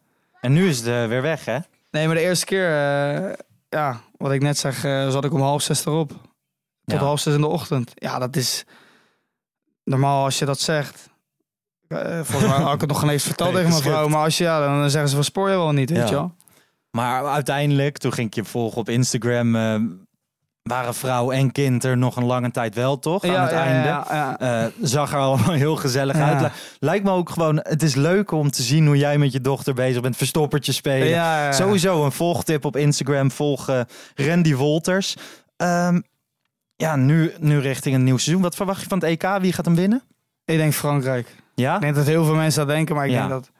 En 0.41 0.53
nu 0.53 0.67
is 0.67 0.77
het 0.77 0.85
weer 0.85 1.21
weg, 1.21 1.45
hè? 1.45 1.57
Nee, 1.91 2.05
maar 2.05 2.15
de 2.15 2.21
eerste 2.21 2.45
keer, 2.45 2.65
eh, 2.65 3.33
ja, 3.69 4.01
wat 4.17 4.31
ik 4.31 4.41
net 4.41 4.57
zeg, 4.57 4.83
eh, 4.83 5.09
zat 5.09 5.25
ik 5.25 5.33
om 5.33 5.41
half 5.41 5.61
zes 5.61 5.85
erop. 5.85 6.09
Tot 6.85 6.99
Ja. 6.99 7.05
half 7.05 7.19
zes 7.19 7.33
in 7.33 7.41
de 7.41 7.47
ochtend. 7.47 7.91
Ja, 7.95 8.19
dat 8.19 8.35
is 8.35 8.65
normaal 9.83 10.23
als 10.23 10.39
je 10.39 10.45
dat 10.45 10.59
zegt. 10.59 11.09
eh, 11.87 12.19
volgens 12.23 12.51
mij 12.51 12.61
had 12.61 12.73
ik 12.73 12.79
het 12.81 12.89
nog 12.89 12.99
geen 12.99 13.09
eens 13.09 13.23
verteld 13.23 13.49
Nee, 13.53 13.63
tegen 13.63 13.71
mijn 13.79 13.83
vrouw. 13.91 14.07
Maar 14.07 14.23
als 14.23 14.37
je, 14.37 14.43
ja, 14.43 14.59
dan 14.79 14.89
zeggen 14.89 15.09
ze 15.09 15.15
van 15.15 15.23
spoor 15.23 15.49
je 15.49 15.55
wel 15.55 15.71
niet, 15.71 15.89
weet 15.89 15.99
Ja. 15.99 16.05
je 16.05 16.11
wel. 16.13 16.35
Maar 16.97 17.25
uiteindelijk, 17.25 17.97
toen 17.97 18.13
ging 18.13 18.27
ik 18.27 18.33
je 18.33 18.43
volgen 18.43 18.77
op 18.77 18.89
Instagram, 18.89 19.55
eh, 19.55 19.75
waren 20.63 20.93
vrouw 20.95 21.31
en 21.31 21.51
kind 21.51 21.83
er 21.83 21.97
nog 21.97 22.15
een 22.15 22.25
lange 22.25 22.51
tijd 22.51 22.75
wel, 22.75 22.99
toch? 22.99 23.23
Aan 23.23 23.41
het 23.41 23.51
einde. 23.51 23.87
Ja, 23.87 24.05
ja. 24.09 24.39
Eh, 24.39 24.71
zag 24.81 25.11
er 25.13 25.17
allemaal 25.19 25.51
heel 25.51 25.75
gezellig 25.75 26.17
Ja. 26.17 26.29
uit. 26.33 26.41
Li- 26.41 26.49
Lijkt 26.79 27.03
me 27.05 27.11
ook 27.11 27.29
gewoon, 27.29 27.57
het 27.63 27.83
is 27.83 27.95
leuk 27.95 28.31
om 28.31 28.51
te 28.51 28.61
zien 28.63 28.85
hoe 28.85 28.97
jij 28.97 29.17
met 29.17 29.31
je 29.31 29.41
dochter 29.41 29.73
bezig 29.73 30.01
bent. 30.01 30.17
Verstoppertje 30.17 30.71
spelen. 30.71 31.07
Ja, 31.07 31.43
ja. 31.45 31.51
Sowieso 31.51 32.05
een 32.05 32.11
volgtip 32.11 32.65
op 32.65 32.75
Instagram. 32.75 33.31
Volg 33.31 33.69
Randy 34.15 34.55
Wolters. 34.55 35.15
Ehm, 35.57 36.01
ja, 36.75 36.95
nu, 36.95 37.33
nu 37.39 37.59
richting 37.59 37.95
een 37.95 38.03
nieuw 38.03 38.17
seizoen. 38.17 38.43
Wat 38.43 38.55
verwacht 38.55 38.81
je 38.81 38.87
van 38.87 38.99
het 38.99 39.07
EK? 39.07 39.37
Wie 39.41 39.53
gaat 39.53 39.65
hem 39.65 39.75
winnen? 39.75 40.01
Ik 40.45 40.57
denk 40.57 40.73
Frankrijk. 40.73 41.35
Ja? 41.55 41.75
Ik 41.75 41.81
denk 41.81 41.95
dat 41.95 42.05
heel 42.05 42.25
veel 42.25 42.35
mensen 42.35 42.65
dat 42.67 42.75
denken, 42.75 42.95
maar 42.95 43.05
ik 43.05 43.11
Ja. 43.11 43.17
denk 43.17 43.29
dat... 43.29 43.51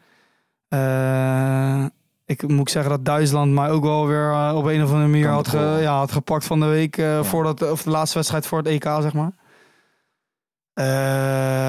eh, 0.67 1.85
ik 2.27 2.47
moet 2.47 2.71
zeggen 2.71 2.91
dat 2.91 3.05
Duitsland 3.05 3.51
mij 3.53 3.69
ook 3.69 3.83
wel 3.83 4.07
weer 4.07 4.31
eh, 4.31 4.51
op 4.55 4.65
een 4.65 4.83
of 4.83 4.89
andere 4.91 5.07
manier 5.09 5.27
had, 5.29 5.47
ge- 5.47 5.77
ja, 5.81 5.97
had 5.97 6.11
gepakt 6.11 6.45
van 6.45 6.59
de 6.59 6.65
week. 6.65 6.97
eh, 6.97 7.23
voordat, 7.23 7.71
of 7.71 7.83
de 7.83 7.89
laatste 7.89 8.17
wedstrijd 8.17 8.45
voor 8.47 8.57
het 8.57 8.67
EK, 8.67 8.83
zeg 8.83 9.13
maar. 9.13 9.31
Eh, 10.73 10.85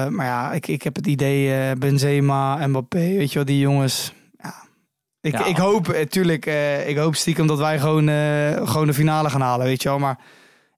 maar 0.07 0.25
ja, 0.25 0.51
ik, 0.51 0.67
ik 0.67 0.81
heb 0.83 0.95
het 0.95 1.07
idee, 1.07 1.75
Benzema, 1.75 2.67
Mbappé, 2.67 2.97
weet 2.97 3.29
je 3.29 3.35
wel, 3.35 3.45
die 3.45 3.59
jongens... 3.59 4.13
Ja. 4.37 4.53
Ik, 5.21 5.31
Ja. 5.31 5.45
ik 5.45 5.57
hoop, 5.57 5.85
tuurlijk, 6.09 6.45
eh, 6.45 6.89
ik 6.89 6.97
hoop 6.97 7.15
stiekem 7.15 7.47
dat 7.47 7.57
wij 7.57 7.79
gewoon, 7.79 8.07
gewoon 8.67 8.87
de 8.87 8.93
finale 8.93 9.29
gaan 9.29 9.41
halen, 9.41 9.65
weet 9.65 9.81
je 9.83 9.89
wel. 9.89 9.99
Maar 9.99 10.19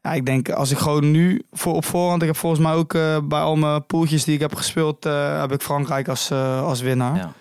ja, 0.02 0.14
ik 0.14 0.26
denk 0.26 0.50
als 0.50 0.72
ik 0.72 0.78
gewoon 0.78 1.12
nu 1.12 1.42
voor, 1.52 1.74
op 1.74 1.86
voorhand, 1.86 2.22
ik 2.22 2.28
heb 2.28 2.38
volgens 2.38 2.62
mij 2.62 2.74
ook 2.74 2.92
bij 3.28 3.40
al 3.42 3.56
mijn 3.56 3.86
poeltjes 3.86 4.24
die 4.24 4.34
ik 4.36 4.40
heb 4.42 4.56
gespeeld, 4.56 5.04
heb 5.40 5.52
ik 5.52 5.62
Frankrijk 5.62 6.08
als, 6.08 6.32
als 6.62 6.82
winnaar. 6.82 7.16
Ja. 7.16 7.32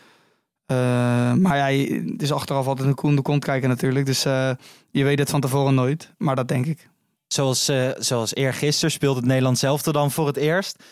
Eh, 0.71 1.33
maar 1.33 1.57
ja, 1.57 1.85
het 2.11 2.23
is 2.23 2.33
achteraf 2.33 2.67
altijd 2.67 2.89
een 2.89 2.95
koe 2.95 3.11
in 3.11 3.17
de 3.17 3.23
kont 3.23 3.45
kijken 3.45 3.69
natuurlijk. 3.69 4.07
Dus 4.07 4.25
eh, 4.25 4.50
je 4.91 5.05
weet 5.05 5.19
het 5.19 5.31
van 5.31 5.41
tevoren 5.41 5.75
nooit. 5.75 6.12
Maar 6.19 6.37
dat 6.37 6.49
denk 6.49 6.67
ik. 6.67 6.89
Zoals, 7.27 7.69
eh 7.69 7.89
zoals 7.99 8.35
eergisteren 8.35 8.91
speelt 8.91 9.17
het 9.17 9.25
Nederland 9.25 9.59
zelf 9.59 9.83
dan 9.83 10.11
voor 10.11 10.27
het 10.27 10.37
eerst. 10.37 10.83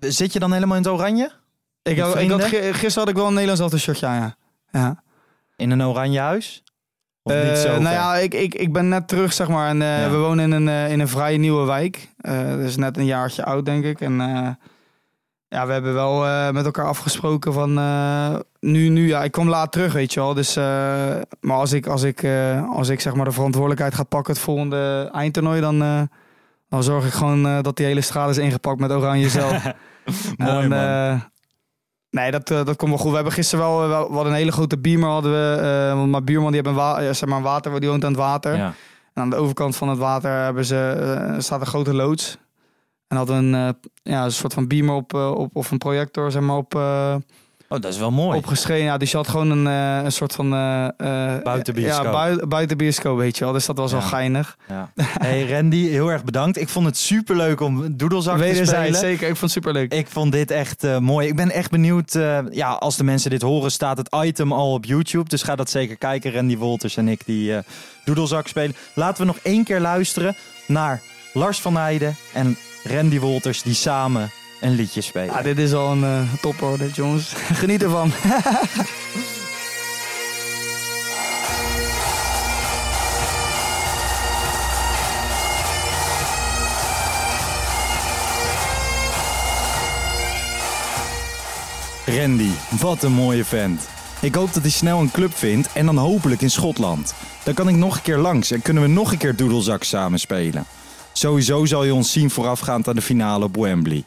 Zit 0.00 0.32
je 0.32 0.38
dan 0.38 0.52
helemaal 0.52 0.76
in 0.76 0.82
het 0.82 0.92
oranje? 0.92 1.32
Ik, 1.82 1.98
had- 1.98 2.16
ik 2.18 2.30
had, 2.30 2.42
gisteren 2.44 2.92
had 2.94 3.08
ik 3.08 3.14
wel 3.14 3.26
een 3.26 3.30
Nederlands 3.32 3.60
elftal 3.60 3.78
shirtje 3.78 4.06
aan, 4.06 4.16
ja. 4.20 4.36
ja. 4.80 5.02
in 5.56 5.70
een 5.70 5.82
oranje 5.84 6.20
huis? 6.20 6.62
Of 7.22 7.32
niet 7.34 7.56
zo 7.58 7.68
nou 7.68 7.94
ja, 7.94 8.16
ik, 8.16 8.34
ik, 8.34 8.54
ik 8.54 8.72
ben 8.72 8.88
net 8.88 9.08
terug, 9.08 9.32
zeg 9.32 9.48
maar. 9.48 9.68
En 9.68 9.76
Ja. 9.78 10.10
we 10.10 10.16
wonen 10.16 10.52
in 10.52 10.66
een, 10.66 10.90
in 10.90 11.00
een 11.00 11.08
vrij 11.08 11.36
nieuwe 11.36 11.64
wijk. 11.66 12.08
Dat 12.16 12.58
is 12.58 12.76
net 12.76 12.96
een 12.96 13.04
jaartje 13.06 13.44
oud, 13.44 13.64
denk 13.64 13.84
ik. 13.84 14.00
En 14.00 14.18
ja, 15.52 15.66
we 15.66 15.72
hebben 15.72 15.94
wel 15.94 16.26
eh, 16.26 16.50
met 16.50 16.64
elkaar 16.64 16.86
afgesproken 16.86 17.52
van... 17.52 17.78
eh, 17.78 18.34
nu, 18.60 18.88
nu, 18.88 19.06
ja, 19.06 19.22
ik 19.24 19.32
kom 19.32 19.48
laat 19.48 19.72
terug, 19.72 19.92
weet 19.92 20.12
je 20.12 20.20
wel. 20.20 20.34
Dus, 20.34 20.56
eh, 20.56 20.64
maar 21.40 21.56
als 21.56 21.72
ik, 21.72 21.86
als 21.86 22.02
ik, 22.02 22.26
als 22.72 22.88
ik 22.88 23.00
zeg 23.00 23.14
maar 23.14 23.24
de 23.24 23.32
verantwoordelijkheid 23.32 23.94
ga 23.94 24.02
pakken... 24.02 24.32
het 24.32 24.42
volgende 24.42 25.10
eindtoernooi, 25.12 25.60
dan, 25.60 26.08
dan 26.68 26.82
zorg 26.82 27.06
ik 27.06 27.12
gewoon 27.12 27.62
dat 27.62 27.76
die 27.76 27.86
hele 27.86 28.00
straat 28.00 28.30
is 28.30 28.38
ingepakt 28.38 28.80
met 28.80 28.90
oranje 28.90 29.28
zelf. 29.40 29.64
Mooi 30.36 30.62
En, 30.62 30.68
man. 30.68 31.22
nee, 32.10 32.30
dat, 32.30 32.46
dat 32.46 32.76
komt 32.76 32.90
wel 32.90 32.98
goed. 32.98 33.08
We 33.08 33.14
hebben 33.14 33.32
gisteren 33.32 33.64
wel, 33.64 33.88
wel 33.88 34.08
we 34.08 34.14
hadden 34.14 34.32
een 34.32 34.38
hele 34.38 34.52
grote 34.52 34.78
beamer. 34.78 35.08
Hadden 35.08 35.32
we, 35.32 35.92
want 35.94 36.10
mijn 36.10 36.24
buurman 36.24 36.52
die 36.52 36.60
heeft 36.64 36.76
een, 36.78 37.14
zeg 37.14 37.28
maar 37.28 37.38
een 37.38 37.44
water, 37.44 37.80
die 37.80 37.88
woont 37.88 38.04
aan 38.04 38.10
het 38.10 38.20
water. 38.20 38.56
ja. 38.56 38.74
En 39.14 39.22
aan 39.22 39.30
de 39.30 39.36
overkant 39.36 39.76
van 39.76 39.88
het 39.88 39.98
water 39.98 40.30
hebben 40.30 40.64
ze, 40.64 41.34
staat 41.38 41.60
een 41.60 41.66
grote 41.66 41.94
loods. 41.94 42.38
En 43.12 43.18
hadden 43.18 43.36
een, 43.36 43.54
eh, 43.54 43.74
ja, 44.12 44.24
een 44.24 44.32
soort 44.32 44.54
van 44.54 44.66
beamer 44.66 44.94
op, 44.94 45.14
eh, 45.14 45.30
op 45.30 45.56
of 45.56 45.70
een 45.70 45.78
projector 45.78 46.30
zeg 46.30 46.42
maar, 46.42 46.56
op, 46.56 46.74
eh 46.74 47.14
Oh, 47.68 47.80
dat 47.80 47.92
is 47.92 47.98
wel 47.98 48.10
mooi. 48.10 48.38
opgeschreven. 48.38 48.84
Ja, 48.84 48.96
dus 48.96 49.10
je 49.10 49.16
had 49.16 49.28
gewoon 49.28 49.50
een, 49.50 49.66
een 50.04 50.12
soort 50.12 50.32
van... 50.34 50.52
eh, 50.54 50.88
Buitenbioscoop. 51.42 52.04
Ja, 52.04 52.10
bui, 52.10 52.46
buitenbioscoop, 52.46 53.18
weet 53.18 53.38
je 53.38 53.44
wel. 53.44 53.52
Dus 53.52 53.66
dat 53.66 53.76
was 53.76 53.90
Ja. 53.90 53.98
wel 53.98 54.06
geinig. 54.06 54.56
Ja. 54.68 54.92
Hey 55.18 55.50
Randy, 55.50 55.88
heel 55.88 56.08
erg 56.10 56.24
bedankt. 56.24 56.56
Ik 56.60 56.68
vond 56.68 56.86
het 56.86 56.96
super 56.96 57.36
leuk 57.36 57.60
om 57.60 57.96
doedelzak 57.96 58.38
te 58.38 58.64
spelen. 58.64 58.94
zeker. 58.94 59.22
Ik 59.28 59.36
vond 59.36 59.40
het 59.40 59.50
superleuk. 59.50 59.92
Ik 59.94 60.06
vond 60.08 60.32
dit 60.32 60.50
echt 60.50 60.98
mooi. 61.00 61.28
Ik 61.28 61.36
ben 61.36 61.50
echt 61.50 61.70
benieuwd. 61.70 62.12
ja, 62.50 62.70
als 62.72 62.96
de 62.96 63.04
mensen 63.04 63.30
dit 63.30 63.42
horen, 63.42 63.70
staat 63.72 63.96
het 63.96 64.16
item 64.24 64.52
al 64.52 64.72
op 64.72 64.84
YouTube. 64.84 65.28
Dus 65.28 65.42
ga 65.42 65.56
dat 65.56 65.70
zeker 65.70 65.96
kijken. 65.96 66.32
Randy 66.32 66.56
Wolters 66.56 66.96
en 66.96 67.08
ik 67.08 67.20
die 67.26 67.54
doedelzak 68.04 68.46
spelen. 68.46 68.76
Laten 68.94 69.20
we 69.20 69.32
nog 69.32 69.38
één 69.42 69.64
keer 69.64 69.80
luisteren 69.80 70.36
naar 70.66 71.00
Lars 71.32 71.60
van 71.60 71.76
Heijden 71.76 72.16
en 72.34 72.56
Randy 72.82 73.18
Wolters 73.18 73.62
die 73.62 73.74
samen 73.74 74.30
een 74.60 74.74
liedje 74.74 75.00
spelen. 75.00 75.34
Ja, 75.34 75.42
dit 75.42 75.58
is 75.58 75.72
al 75.72 75.92
een 75.92 76.04
eh 76.04 76.20
topper, 76.40 76.78
dit, 76.78 76.96
jongens. 76.96 77.32
Geniet 77.60 77.82
ervan. 77.82 78.12
Randy, 92.06 92.50
wat 92.80 93.02
een 93.02 93.12
mooie 93.12 93.44
vent. 93.44 93.88
Ik 94.20 94.34
hoop 94.34 94.52
dat 94.52 94.62
hij 94.62 94.70
snel 94.70 95.00
een 95.00 95.10
club 95.10 95.34
vindt 95.34 95.72
en 95.72 95.86
dan 95.86 95.96
hopelijk 95.96 96.40
in 96.40 96.50
Schotland. 96.50 97.14
Dan 97.44 97.54
kan 97.54 97.68
ik 97.68 97.74
nog 97.76 97.96
een 97.96 98.02
keer 98.02 98.18
langs 98.18 98.50
en 98.50 98.62
kunnen 98.62 98.82
we 98.82 98.88
nog 98.88 99.12
een 99.12 99.18
keer 99.18 99.36
doedelzak 99.36 99.82
samen 99.84 100.18
spelen. 100.18 100.64
Sowieso 101.22 101.64
zal 101.64 101.84
je 101.84 101.94
ons 101.94 102.12
zien 102.12 102.30
voorafgaand 102.30 102.88
aan 102.88 102.94
de 102.94 103.02
finale 103.02 103.44
op 103.44 103.56
Wembley. 103.56 104.04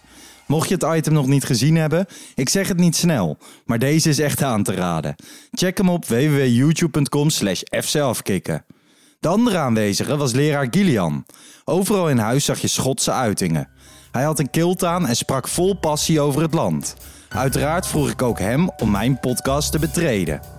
Mocht 0.48 0.70
je 0.70 0.74
het 0.74 0.98
item 0.98 1.14
nog 1.14 1.28
niet 1.28 1.44
gezien 1.44 1.76
hebben, 1.76 2.06
ik 2.36 2.50
zeg 2.50 2.68
het 2.68 2.78
niet 2.78 2.96
snel, 2.96 3.38
maar 3.66 3.80
deze 3.80 4.10
is 4.10 4.20
echt 4.20 4.44
aan 4.44 4.64
te 4.64 4.74
raden. 4.74 5.16
Check 5.52 5.78
hem 5.78 5.90
op 5.90 6.06
www.youtube.com 6.06 7.30
slash 7.30 7.62
fcelfkikken. 7.72 8.66
De 9.20 9.28
andere 9.28 9.58
aanwezige 9.58 10.18
was 10.18 10.32
leraar 10.32 10.68
Gillian. 10.72 11.26
Overal 11.66 12.10
in 12.10 12.18
huis 12.18 12.46
zag 12.46 12.60
je 12.60 12.68
Schotse 12.68 13.12
uitingen. 13.12 13.70
Hij 14.12 14.24
had 14.24 14.40
een 14.40 14.50
kilt 14.50 14.84
aan 14.84 15.08
en 15.08 15.16
sprak 15.16 15.48
vol 15.48 15.74
passie 15.74 16.20
over 16.20 16.42
het 16.42 16.54
land. 16.54 16.96
Uiteraard 17.30 17.88
vroeg 17.88 18.10
ik 18.10 18.22
ook 18.22 18.40
hem 18.40 18.70
om 18.78 18.92
mijn 18.92 19.20
podcast 19.20 19.72
te 19.72 19.80
betreden. 19.80 20.55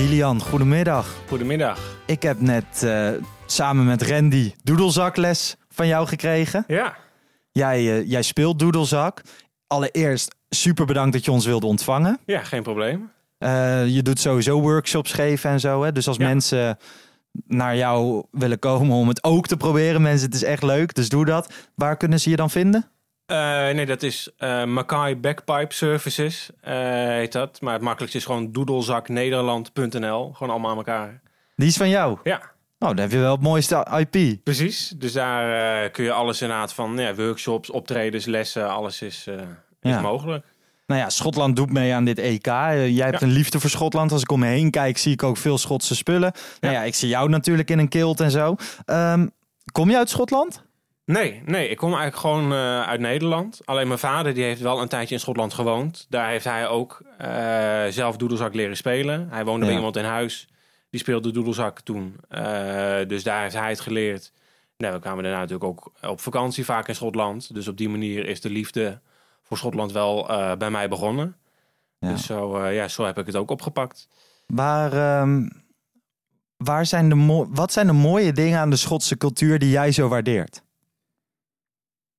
Gillian, 0.00 0.40
goedemiddag. 0.40 1.14
Goedemiddag. 1.28 1.96
Ik 2.06 2.22
heb 2.22 2.40
net 2.40 2.82
eh, 2.82 3.08
samen 3.46 3.84
met 3.86 4.02
Randy 4.02 4.54
doedelzakles 4.62 5.56
van 5.68 5.86
jou 5.86 6.06
gekregen. 6.06 6.64
Ja, 6.66 6.96
Jij, 7.52 7.78
eh, 7.98 8.08
jij 8.10 8.22
speelt 8.22 8.58
doedelzak. 8.58 9.22
Allereerst 9.66 10.34
super 10.48 10.86
bedankt 10.86 11.12
dat 11.12 11.24
je 11.24 11.30
ons 11.30 11.46
wilde 11.46 11.66
ontvangen. 11.66 12.18
ja 12.26 12.42
geen 12.42 12.62
probleem. 12.62 13.10
Eh, 13.38 13.86
je 13.86 14.02
doet 14.02 14.20
sowieso 14.20 14.60
workshops 14.60 15.12
geven 15.12 15.50
en 15.50 15.60
zo. 15.60 15.82
Hè? 15.82 15.92
Dus 15.92 16.08
als 16.08 16.16
Ja. 16.16 16.26
mensen 16.26 16.78
naar 17.46 17.76
jou 17.76 18.24
willen 18.30 18.58
komen 18.58 18.96
om 18.96 19.08
het 19.08 19.24
ook 19.24 19.46
te 19.46 19.56
proberen, 19.56 20.02
mensen, 20.02 20.26
het 20.26 20.34
is 20.34 20.44
echt 20.44 20.62
leuk. 20.62 20.94
Dus 20.94 21.08
doe 21.08 21.24
dat. 21.24 21.52
Waar 21.74 21.96
kunnen 21.96 22.20
ze 22.20 22.30
je 22.30 22.36
dan 22.36 22.50
vinden? 22.50 22.90
Eh, 23.30 23.74
nee, 23.74 23.86
dat 23.86 24.02
is 24.02 24.28
eh 24.38 24.64
Mackay 24.64 25.20
Backpipe 25.20 25.74
Services, 25.74 26.50
eh, 26.60 26.74
heet 27.06 27.32
dat. 27.32 27.60
Maar 27.60 27.72
het 27.72 27.82
makkelijkste 27.82 28.18
is 28.18 28.24
gewoon 28.24 28.52
doedelzaknederland.nl. 28.52 30.32
Gewoon 30.32 30.50
allemaal 30.50 30.70
aan 30.70 30.76
elkaar. 30.76 31.20
Die 31.56 31.68
is 31.68 31.76
van 31.76 31.88
jou. 31.88 32.18
Ja, 32.24 32.40
Oh, 32.82 32.88
dan 32.88 32.98
heb 32.98 33.10
je 33.10 33.18
wel 33.18 33.32
het 33.32 33.40
mooiste 33.42 33.86
IP. 33.98 34.44
precies. 34.44 34.92
Dus 34.96 35.12
daar 35.12 35.90
kun 35.90 36.04
je 36.04 36.12
alles 36.12 36.42
inderdaad 36.42 36.72
van 36.74 36.96
ja, 36.98 37.14
workshops, 37.14 37.70
optredens, 37.70 38.24
lessen, 38.24 38.70
alles 38.70 39.02
is, 39.02 39.26
is 39.26 39.90
Ja. 39.90 40.00
mogelijk. 40.00 40.44
Nou 40.86 41.00
ja, 41.00 41.08
Schotland 41.10 41.56
doet 41.56 41.72
mee 41.72 41.94
aan 41.94 42.04
dit 42.04 42.18
EK. 42.18 42.44
Jij 42.46 43.06
hebt 43.06 43.20
Ja. 43.20 43.26
een 43.26 43.32
liefde 43.32 43.60
voor 43.60 43.70
Schotland. 43.70 44.12
Als 44.12 44.22
ik 44.22 44.30
om 44.32 44.40
me 44.40 44.46
heen 44.46 44.70
kijk, 44.70 44.98
zie 44.98 45.12
ik 45.12 45.22
ook 45.22 45.36
veel 45.36 45.58
Schotse 45.58 45.94
spullen. 45.96 46.32
Nou 46.60 46.74
Ja. 46.74 46.80
ja, 46.80 46.86
ik 46.86 46.94
zie 46.94 47.08
jou 47.08 47.28
natuurlijk 47.28 47.70
in 47.70 47.78
een 47.78 47.88
kilt 47.88 48.20
en 48.20 48.30
zo. 48.30 48.56
Ehm, 48.84 49.26
kom 49.72 49.90
je 49.90 49.96
uit 49.96 50.10
Schotland? 50.10 50.62
Nee, 51.10 51.42
nee, 51.44 51.68
ik 51.68 51.76
kom 51.76 51.88
eigenlijk 51.88 52.16
gewoon 52.20 52.52
eh, 52.52 52.82
uit 52.82 53.00
Nederland. 53.00 53.60
Alleen 53.64 53.86
mijn 53.86 53.98
vader 53.98 54.34
die 54.34 54.44
heeft 54.44 54.60
wel 54.60 54.80
een 54.80 54.88
tijdje 54.88 55.14
in 55.14 55.20
Schotland 55.20 55.54
gewoond. 55.54 56.06
Daar 56.08 56.28
heeft 56.28 56.44
hij 56.44 56.68
ook 56.68 57.02
eh, 57.18 57.84
zelf 57.88 58.16
doedelzak 58.16 58.54
leren 58.54 58.76
spelen. 58.76 59.28
Hij 59.30 59.44
woonde 59.44 59.60
Ja. 59.60 59.66
bij 59.66 59.74
iemand 59.76 59.96
in 59.96 60.04
huis. 60.04 60.48
Die 60.90 61.00
speelde 61.00 61.30
doedelzak 61.30 61.80
toen. 61.80 62.16
Eh, 62.28 62.42
dus 63.06 63.22
daar 63.22 63.42
heeft 63.42 63.54
hij 63.54 63.68
het 63.68 63.80
geleerd. 63.80 64.32
Nou, 64.76 64.94
we 64.94 65.00
kwamen 65.00 65.22
daarna 65.22 65.38
natuurlijk 65.38 65.64
ook 65.64 65.92
op 66.02 66.20
vakantie 66.20 66.64
vaak 66.64 66.88
in 66.88 66.94
Schotland. 66.94 67.54
Dus 67.54 67.68
op 67.68 67.76
die 67.76 67.88
manier 67.88 68.26
is 68.26 68.40
de 68.40 68.50
liefde 68.50 69.00
voor 69.42 69.56
Schotland 69.56 69.92
wel 69.92 70.26
bij 70.58 70.70
mij 70.70 70.88
begonnen. 70.88 71.36
Ja. 71.98 72.08
Dus 72.12 72.26
zo, 72.26 72.66
ja, 72.68 72.88
zo 72.88 73.04
heb 73.04 73.18
ik 73.18 73.26
het 73.26 73.36
ook 73.36 73.50
opgepakt. 73.50 74.08
Waar, 74.46 74.92
ehm, 74.92 75.48
waar 76.56 76.86
zijn 76.86 77.08
de 77.08 77.46
wat 77.50 77.72
zijn 77.72 77.86
de 77.86 77.92
mooie 77.92 78.32
dingen 78.32 78.58
aan 78.58 78.70
de 78.70 78.76
Schotse 78.76 79.16
cultuur 79.16 79.58
die 79.58 79.70
jij 79.70 79.92
zo 79.92 80.08
waardeert? 80.08 80.62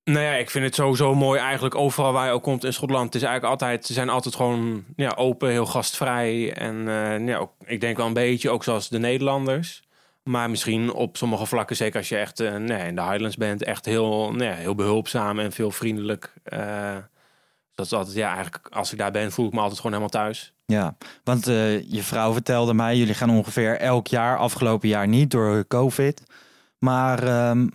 Nou 0.04 0.20
ja, 0.26 0.34
ik 0.34 0.50
vind 0.50 0.66
het 0.66 0.76
sowieso 0.76 1.16
mooi 1.16 1.40
eigenlijk 1.40 1.76
overal 1.76 2.14
waar 2.14 2.26
je 2.26 2.32
ook 2.32 2.44
komt 2.44 2.64
in 2.64 2.74
Schotland. 2.74 3.06
Het 3.06 3.16
is 3.16 3.22
eigenlijk 3.22 3.52
altijd, 3.52 3.86
ze 3.86 3.94
zijn 3.94 4.10
altijd 4.10 4.36
gewoon 4.36 4.84
ja, 4.96 5.14
open, 5.16 5.50
heel 5.50 5.66
gastvrij. 5.66 6.54
En 6.54 6.88
eh, 6.88 7.28
ja, 7.28 7.38
ook, 7.38 7.52
ik 7.66 7.82
denk 7.82 7.98
wel 7.98 8.06
een 8.06 8.14
beetje 8.14 8.50
ook 8.50 8.64
zoals 8.64 8.90
de 8.90 9.00
Nederlanders. 9.00 9.84
Maar 10.24 10.50
misschien 10.50 10.94
op 10.94 11.18
sommige 11.18 11.46
vlakken, 11.46 11.76
zeker 11.76 12.00
als 12.00 12.10
je 12.10 12.18
echt 12.18 12.40
eh, 12.40 12.56
nee, 12.56 12.88
in 12.88 12.96
de 12.96 13.02
Highlands 13.02 13.36
bent, 13.36 13.64
echt 13.64 13.86
heel, 13.86 14.32
nee, 14.32 14.50
heel 14.50 14.76
behulpzaam 14.76 15.40
en 15.40 15.52
veel 15.52 15.72
vriendelijk. 15.72 16.34
Eh, 16.44 16.96
dat 17.76 17.86
is 17.86 17.94
altijd, 17.94 18.16
ja, 18.16 18.34
eigenlijk 18.34 18.68
als 18.70 18.92
ik 18.92 18.98
daar 18.98 19.12
ben, 19.12 19.32
voel 19.32 19.48
ik 19.48 19.54
me 19.54 19.60
altijd 19.60 19.80
gewoon 19.80 19.92
helemaal 19.92 20.24
thuis. 20.24 20.54
Ja, 20.66 20.96
want 21.24 21.46
je 21.46 22.00
vrouw 22.02 22.34
vertelde 22.34 22.74
mij, 22.74 22.98
jullie 22.98 23.14
gaan 23.14 23.30
ongeveer 23.30 23.78
elk 23.78 24.08
jaar, 24.08 24.38
afgelopen 24.38 24.88
jaar 24.88 25.08
niet 25.08 25.32
door 25.32 25.68
COVID. 25.68 26.24
Maar 26.78 27.24
ehm, 27.24 27.68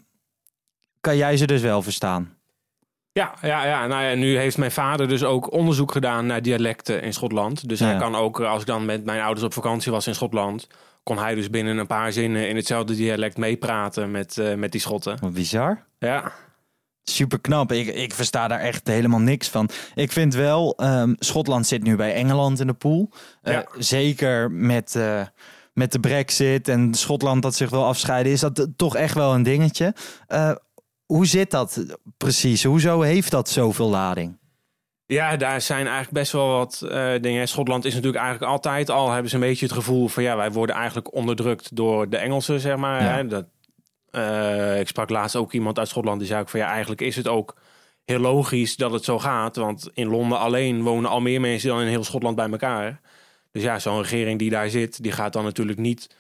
kan 1.07 1.17
jij 1.17 1.37
ze 1.37 1.47
dus 1.47 1.61
wel 1.63 1.83
verstaan? 1.83 2.35
Ja, 3.13 3.35
ja, 3.43 3.65
ja, 3.67 3.87
nou 3.87 4.05
ja, 4.05 4.15
nu 4.15 4.37
heeft 4.39 4.59
mijn 4.59 4.71
vader 4.71 5.09
dus 5.09 5.25
ook 5.25 5.53
onderzoek 5.53 5.93
gedaan 5.93 6.27
naar 6.27 6.43
dialecten 6.43 7.03
in 7.03 7.13
Schotland. 7.13 7.69
Dus 7.69 7.79
Ja. 7.79 7.87
hij 7.87 7.97
kan 7.97 8.15
ook, 8.15 8.41
eh, 8.41 8.51
als 8.51 8.61
ik 8.61 8.67
dan 8.67 8.85
met 8.85 9.05
mijn 9.05 9.21
ouders 9.21 9.47
op 9.47 9.53
vakantie 9.53 9.93
was 9.93 10.07
in 10.07 10.15
Schotland, 10.15 10.67
kon 11.03 11.19
hij 11.19 11.35
dus 11.35 11.51
binnen 11.51 11.79
een 11.79 11.87
paar 11.87 12.13
zinnen 12.13 12.49
in 12.49 12.57
hetzelfde 12.57 12.95
dialect 12.95 13.37
meepraten 13.37 14.11
met, 14.11 14.39
eh, 14.39 14.55
met 14.55 14.73
die 14.73 14.81
Schotten. 14.81 15.17
Wat 15.21 15.33
bizar. 15.33 15.85
Ja, 15.99 16.33
Super 17.11 17.41
knap. 17.41 17.73
Ik, 17.73 17.87
ik 17.87 18.15
versta 18.15 18.49
daar 18.49 18.61
echt 18.61 18.87
helemaal 18.87 19.21
niks 19.21 19.49
van. 19.49 19.69
Ik 19.95 20.13
vind 20.13 20.35
wel, 20.35 20.75
ehm, 20.77 21.15
Schotland 21.19 21.67
zit 21.67 21.83
nu 21.83 21.97
bij 21.97 22.15
Engeland 22.15 22.61
in 22.61 22.67
de 22.67 22.73
pool. 22.75 23.11
Eh, 23.43 23.53
Ja. 23.53 23.67
Zeker 23.79 24.51
met, 24.51 24.99
met 25.73 25.93
de 25.93 26.01
brexit 26.01 26.69
en 26.69 26.95
Schotland 26.95 27.43
dat 27.43 27.55
zich 27.55 27.71
wil 27.71 27.85
afscheiden, 27.85 28.33
is 28.33 28.41
dat 28.41 28.67
toch 28.77 28.97
echt 28.97 29.15
wel 29.15 29.35
een 29.35 29.43
dingetje. 29.43 29.95
Hoe 31.07 31.27
zit 31.27 31.51
dat 31.51 31.99
precies? 32.17 32.65
Hoezo 32.65 33.01
heeft 33.01 33.31
dat 33.31 33.49
zoveel 33.49 33.89
lading? 33.89 34.39
ja 35.07 35.37
daar 35.37 35.61
zijn 35.61 35.87
eigenlijk 35.87 36.13
best 36.13 36.33
wel 36.33 36.49
wat 36.49 36.83
eh, 36.89 37.13
dingen. 37.21 37.49
Schotland 37.49 37.85
is 37.85 37.95
natuurlijk 37.95 38.23
eigenlijk 38.23 38.53
altijd 38.53 38.91
al, 38.91 39.11
hebben 39.11 39.31
ze 39.31 39.35
een 39.35 39.43
beetje 39.43 39.67
het 39.67 39.75
gevoel 39.75 40.09
van 40.09 40.23
ja, 40.23 40.37
wij 40.37 40.53
worden 40.53 40.77
eigenlijk 40.77 41.15
onderdrukt 41.15 41.77
door 41.77 42.09
de 42.09 42.17
Engelsen, 42.17 42.61
zeg 42.61 42.77
maar. 42.77 43.03
Ja. 43.03 43.09
Hè? 43.09 43.27
Dat, 43.27 43.47
eh, 44.11 44.81
ik 44.81 44.89
sprak 44.89 45.11
laatst 45.11 45.37
ook 45.37 45.53
iemand 45.53 45.79
uit 45.79 45.89
Schotland 45.89 46.19
die 46.19 46.29
zei 46.29 46.41
ook 46.41 46.49
van 46.49 46.61
ja, 46.61 46.67
eigenlijk 46.67 47.01
is 47.01 47.17
het 47.17 47.29
ook 47.29 47.57
heel 48.05 48.19
logisch 48.19 48.77
dat 48.77 48.93
het 48.93 49.05
zo 49.05 49.19
gaat. 49.19 49.57
Want 49.57 49.91
in 49.95 50.09
Londen 50.09 50.39
alleen 50.39 50.83
wonen 50.83 51.11
al 51.11 51.21
meer 51.21 51.41
mensen 51.41 51.69
dan 51.69 51.81
in 51.81 51.87
heel 51.87 52.05
Schotland 52.05 52.37
bij 52.37 52.51
elkaar. 52.51 53.01
Dus 53.53 53.63
ja, 53.63 53.79
zo'n 53.79 54.03
regering 54.03 54.39
die 54.39 54.51
daar 54.51 54.69
zit, 54.69 55.03
die 55.03 55.13
gaat 55.13 55.33
dan 55.33 55.45
natuurlijk 55.45 55.79
niet 55.79 56.17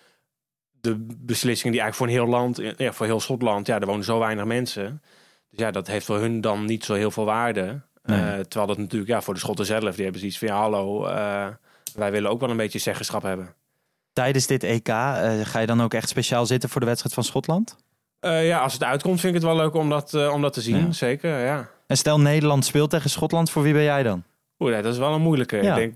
de 0.80 1.06
beslissingen 1.18 1.72
die 1.72 1.80
eigenlijk 1.82 1.94
voor 1.94 2.06
een 2.06 2.28
heel 2.28 2.40
land, 2.40 2.76
ja, 2.76 2.92
voor 2.92 3.06
heel 3.06 3.20
Schotland, 3.20 3.66
ja, 3.66 3.80
er 3.80 3.86
wonen 3.86 4.04
zo 4.04 4.18
weinig 4.18 4.44
mensen. 4.44 5.02
Dus 5.50 5.58
ja, 5.58 5.70
dat 5.70 5.86
heeft 5.86 6.06
voor 6.06 6.18
hun 6.18 6.40
dan 6.40 6.64
niet 6.64 6.84
zo 6.84 6.94
heel 6.94 7.10
veel 7.10 7.24
waarde. 7.24 7.80
Nee. 8.04 8.20
Eh, 8.20 8.38
terwijl 8.38 8.66
dat 8.66 8.78
natuurlijk, 8.78 9.10
ja, 9.10 9.22
voor 9.22 9.34
de 9.34 9.40
Schotten 9.40 9.66
zelf, 9.66 9.94
die 9.94 10.02
hebben 10.02 10.20
zoiets 10.20 10.38
van, 10.38 10.48
ja, 10.48 10.56
hallo, 10.56 11.06
eh, 11.06 11.46
wij 11.94 12.10
willen 12.10 12.30
ook 12.30 12.40
wel 12.40 12.50
een 12.50 12.56
beetje 12.56 12.78
zeggenschap 12.78 13.22
hebben. 13.22 13.54
Tijdens 14.12 14.46
dit 14.46 14.62
EK 14.62 14.88
eh, 14.88 15.40
ga 15.42 15.58
je 15.58 15.66
dan 15.66 15.82
ook 15.82 15.94
echt 15.94 16.08
speciaal 16.08 16.46
zitten 16.46 16.68
voor 16.68 16.80
de 16.80 16.86
wedstrijd 16.86 17.14
van 17.14 17.24
Schotland? 17.24 17.76
Eh, 18.20 18.46
ja, 18.46 18.58
als 18.58 18.72
het 18.72 18.84
uitkomt, 18.84 19.20
vind 19.20 19.34
ik 19.34 19.40
het 19.40 19.50
wel 19.50 19.60
leuk 19.60 19.74
om 19.74 19.88
dat, 19.88 20.14
eh, 20.14 20.32
om 20.32 20.42
dat 20.42 20.52
te 20.52 20.60
zien. 20.60 20.76
Ja. 20.76 20.92
Zeker, 20.92 21.44
ja. 21.44 21.68
En 21.86 21.96
stel 21.96 22.20
Nederland 22.20 22.64
speelt 22.64 22.90
tegen 22.90 23.10
Schotland, 23.10 23.50
voor 23.50 23.62
wie 23.62 23.72
ben 23.72 23.82
jij 23.82 24.02
dan? 24.02 24.22
Oeh, 24.58 24.82
dat 24.82 24.92
is 24.92 24.98
wel 24.98 25.14
een 25.14 25.20
moeilijke. 25.20 25.56
Ja. 25.56 25.70
Ik 25.70 25.74
denk 25.74 25.94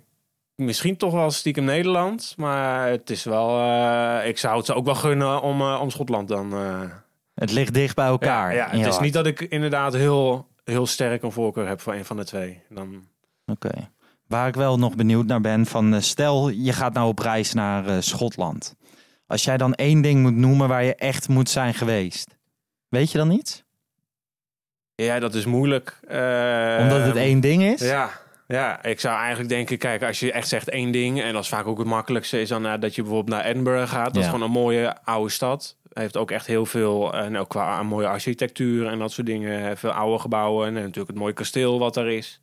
misschien 0.61 0.97
toch 0.97 1.13
wel 1.13 1.31
stiekem 1.31 1.65
Nederland. 1.65 2.35
Maar 2.37 2.89
het 2.89 3.11
is 3.11 3.25
wel. 3.25 3.61
eh, 3.61 4.29
ik 4.29 4.39
zou 4.39 4.57
het 4.57 4.67
ze 4.67 4.75
ook 4.75 4.85
wel 4.85 4.95
gunnen 4.95 5.43
om, 5.43 5.61
eh, 5.61 5.79
om 5.83 5.91
Schotland 5.91 6.29
dan. 6.29 6.53
eh, 6.53 6.81
Het 7.35 7.53
ligt 7.53 7.75
dicht 7.75 7.95
bij 7.97 8.07
elkaar. 8.07 8.55
Ja, 8.55 8.69
het 8.69 8.81
is 8.81 8.87
hart. 8.87 9.01
niet 9.01 9.13
dat 9.13 9.27
ik 9.27 9.41
inderdaad 9.41 9.93
heel, 9.93 10.47
heel 10.65 10.87
sterk 10.87 11.23
een 11.23 11.33
voorkeur 11.33 11.67
heb 11.69 11.81
voor 11.81 11.95
een 11.95 12.05
van 12.05 12.17
de 12.17 12.25
twee. 12.25 12.63
Dan, 12.69 13.05
Oké. 13.47 13.71
Waar 14.27 14.49
ik 14.49 14.55
wel 14.55 14.79
nog 14.79 14.95
benieuwd 14.97 15.27
naar 15.27 15.41
ben, 15.41 15.67
van 15.67 16.03
stel 16.03 16.49
je 16.49 16.73
gaat 16.73 16.93
nou 16.93 17.09
op 17.09 17.19
reis 17.19 17.53
naar 17.53 18.03
Schotland. 18.03 18.75
Als 19.27 19.45
jij 19.45 19.57
dan 19.57 19.75
één 19.75 20.01
ding 20.03 20.23
moet 20.23 20.35
noemen 20.37 20.69
waar 20.69 20.85
je 20.85 20.95
echt 20.95 21.29
moet 21.29 21.49
zijn 21.51 21.75
geweest. 21.75 22.37
Weet 22.89 23.13
je 23.13 23.19
dan 23.19 23.31
iets? 23.31 23.65
ja, 24.95 25.19
dat 25.19 25.35
is 25.35 25.45
moeilijk. 25.45 25.99
Omdat 26.81 27.03
het 27.07 27.17
één 27.17 27.41
ding 27.41 27.63
is? 27.63 27.81
Ja, 27.81 28.11
ja, 28.51 28.83
ik 28.83 29.01
zou 29.01 29.17
eigenlijk 29.19 29.49
denken, 29.49 29.79
kijk, 29.79 30.03
als 30.03 30.21
je 30.21 30.33
echt 30.33 30.49
zegt 30.49 30.69
één 30.69 30.91
ding, 30.91 31.23
en 31.23 31.33
dat 31.33 31.43
is 31.43 31.49
vaak 31.49 31.67
ook 31.67 31.79
het 31.79 31.87
makkelijkste, 31.87 32.41
is 32.41 32.49
dan 32.49 32.67
eh, 32.67 32.81
dat 32.81 32.95
je 32.95 33.03
bijvoorbeeld 33.03 33.37
naar 33.37 33.47
Edinburgh 33.51 33.91
gaat. 33.93 34.05
Dat 34.05 34.15
Ja. 34.15 34.21
is 34.21 34.27
gewoon 34.27 34.43
een 34.43 34.51
mooie 34.51 34.97
oude 35.05 35.31
stad. 35.31 35.77
Heeft 35.93 36.17
ook 36.17 36.31
echt 36.31 36.47
heel 36.47 36.67
veel, 36.67 37.15
en 37.15 37.37
ook 37.39 37.49
qua 37.49 37.83
mooie 37.83 38.07
architectuur 38.07 38.87
en 38.87 38.99
dat 38.99 39.13
soort 39.13 39.27
dingen. 39.27 39.77
Veel 39.77 39.91
oude 39.91 40.19
gebouwen 40.19 40.67
en 40.67 40.73
natuurlijk 40.73 41.09
het 41.09 41.19
mooie 41.19 41.33
kasteel 41.33 41.79
wat 41.79 41.97
er 41.97 42.09
is. 42.09 42.41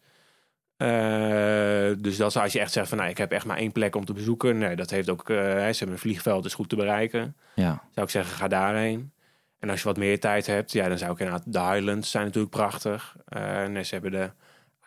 Eh, 0.78 1.92
dus 1.98 2.18
dat 2.18 2.30
is 2.30 2.38
als 2.38 2.54
je 2.54 2.60
echt 2.60 2.72
zegt 2.72 2.90
van, 2.90 2.98
nou, 2.98 3.10
ik 3.10 3.18
heb 3.18 3.32
echt 3.32 3.46
maar 3.46 3.58
één 3.58 3.72
plek 3.72 3.96
om 3.96 4.06
te 4.06 4.14
bezoeken. 4.14 4.58
Nee, 4.58 4.76
dat 4.76 4.90
heeft 4.90 5.10
ook, 5.10 5.30
eh, 5.30 5.38
ze 5.38 5.44
hebben 5.78 5.90
een 5.92 5.98
vliegveld, 5.98 6.46
is 6.46 6.54
goed 6.54 6.70
te 6.70 6.76
bereiken. 6.76 7.36
Ja. 7.56 7.82
Zou 7.94 8.06
ik 8.06 8.12
zeggen, 8.12 8.36
ga 8.36 8.48
daarheen. 8.48 9.12
En 9.60 9.70
als 9.70 9.80
je 9.82 9.88
wat 9.88 9.98
meer 9.98 10.20
tijd 10.20 10.46
hebt, 10.46 10.72
ja, 10.72 10.88
dan 10.88 10.98
zou 10.98 11.12
ik 11.12 11.20
inderdaad... 11.20 11.44
De 11.54 11.60
Highlands 11.60 12.12
zijn 12.12 12.26
natuurlijk 12.26 12.54
prachtig. 12.54 13.16
Eh, 13.28 13.64
en 13.64 13.86
ze 13.86 13.94
hebben 13.94 14.12
de 14.12 14.30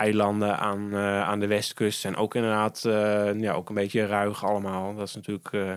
eilanden 0.00 0.58
aan, 0.58 0.92
eh, 0.92 1.22
aan 1.22 1.40
de 1.40 1.46
westkust. 1.46 2.00
zijn 2.00 2.16
ook 2.16 2.34
inderdaad 2.34 2.84
eh, 2.84 3.40
ja, 3.40 3.52
ook 3.52 3.68
een 3.68 3.74
beetje 3.74 4.06
ruig 4.06 4.44
allemaal. 4.44 4.94
Dat 4.94 5.08
is 5.08 5.14
natuurlijk... 5.14 5.48
eh, 5.52 5.72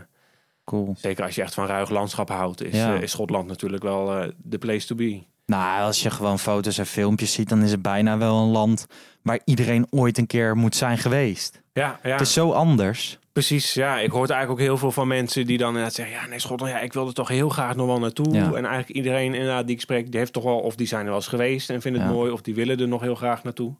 Cool. 0.66 0.96
zeker 0.98 1.24
als 1.24 1.36
je 1.36 1.42
echt 1.42 1.54
van 1.54 1.66
ruig 1.66 1.90
landschap 1.90 2.30
houdt... 2.30 2.64
is, 2.64 2.76
Ja. 2.76 2.94
is 2.96 3.12
Schotland 3.12 3.48
natuurlijk 3.48 3.84
wel 3.84 4.32
de 4.38 4.58
place 4.58 4.88
to 4.88 4.96
be. 4.96 5.22
Nou, 5.46 5.82
als 5.84 6.04
je 6.04 6.10
gewoon 6.10 6.40
foto's 6.40 6.78
en 6.78 6.86
filmpjes 6.86 7.34
ziet, 7.34 7.50
dan 7.50 7.62
is 7.64 7.72
het 7.72 7.82
bijna 7.82 8.18
wel 8.18 8.38
een 8.42 8.50
land 8.52 8.88
waar 9.22 9.40
iedereen 9.46 9.88
ooit 9.90 10.18
een 10.18 10.28
keer 10.28 10.58
moet 10.58 10.76
zijn 10.76 10.98
geweest. 10.98 11.62
Ja, 11.74 12.00
ja. 12.04 12.12
Het 12.12 12.22
is 12.22 12.34
zo 12.34 12.52
anders. 12.52 13.20
Precies, 13.34 13.74
ja. 13.74 14.00
Ik 14.00 14.12
hoor 14.12 14.28
eigenlijk 14.28 14.52
ook 14.52 14.68
heel 14.68 14.78
veel 14.78 14.92
van 14.92 15.08
mensen 15.08 15.46
die 15.46 15.58
dan 15.58 15.68
inderdaad 15.68 15.94
zeggen... 15.94 16.16
ja, 16.16 16.26
nee, 16.28 16.40
Schotland, 16.40 16.72
ja, 16.74 16.80
ik 16.80 16.94
wil 16.94 17.08
er 17.08 17.14
toch 17.14 17.28
heel 17.28 17.50
graag 17.50 17.76
nog 17.76 17.88
wel 17.88 18.00
naartoe. 18.00 18.34
Ja. 18.34 18.46
En 18.46 18.54
eigenlijk 18.66 18.90
iedereen 18.90 19.34
inderdaad 19.34 19.66
die 19.66 19.76
ik 19.76 19.82
spreek... 19.82 20.10
die 20.12 20.20
heeft 20.20 20.34
toch 20.34 20.44
wel, 20.44 20.60
of 20.60 20.76
die 20.76 20.88
zijn 20.88 21.02
er 21.02 21.08
wel 21.08 21.16
eens 21.16 21.28
geweest 21.28 21.70
en 21.70 21.82
vinden 21.82 22.02
het 22.02 22.10
Ja. 22.10 22.16
mooi... 22.18 22.32
of 22.32 22.42
die 22.42 22.56
willen 22.56 22.80
er 22.80 22.88
nog 22.88 23.02
heel 23.02 23.16
graag 23.16 23.44
naartoe. 23.44 23.74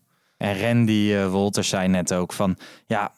En 0.44 0.60
Randy 0.60 1.14
eh, 1.14 1.30
Wolters 1.30 1.70
zei 1.70 1.88
net 1.88 2.14
ook 2.14 2.34
van, 2.34 2.58
ja, 2.86 3.12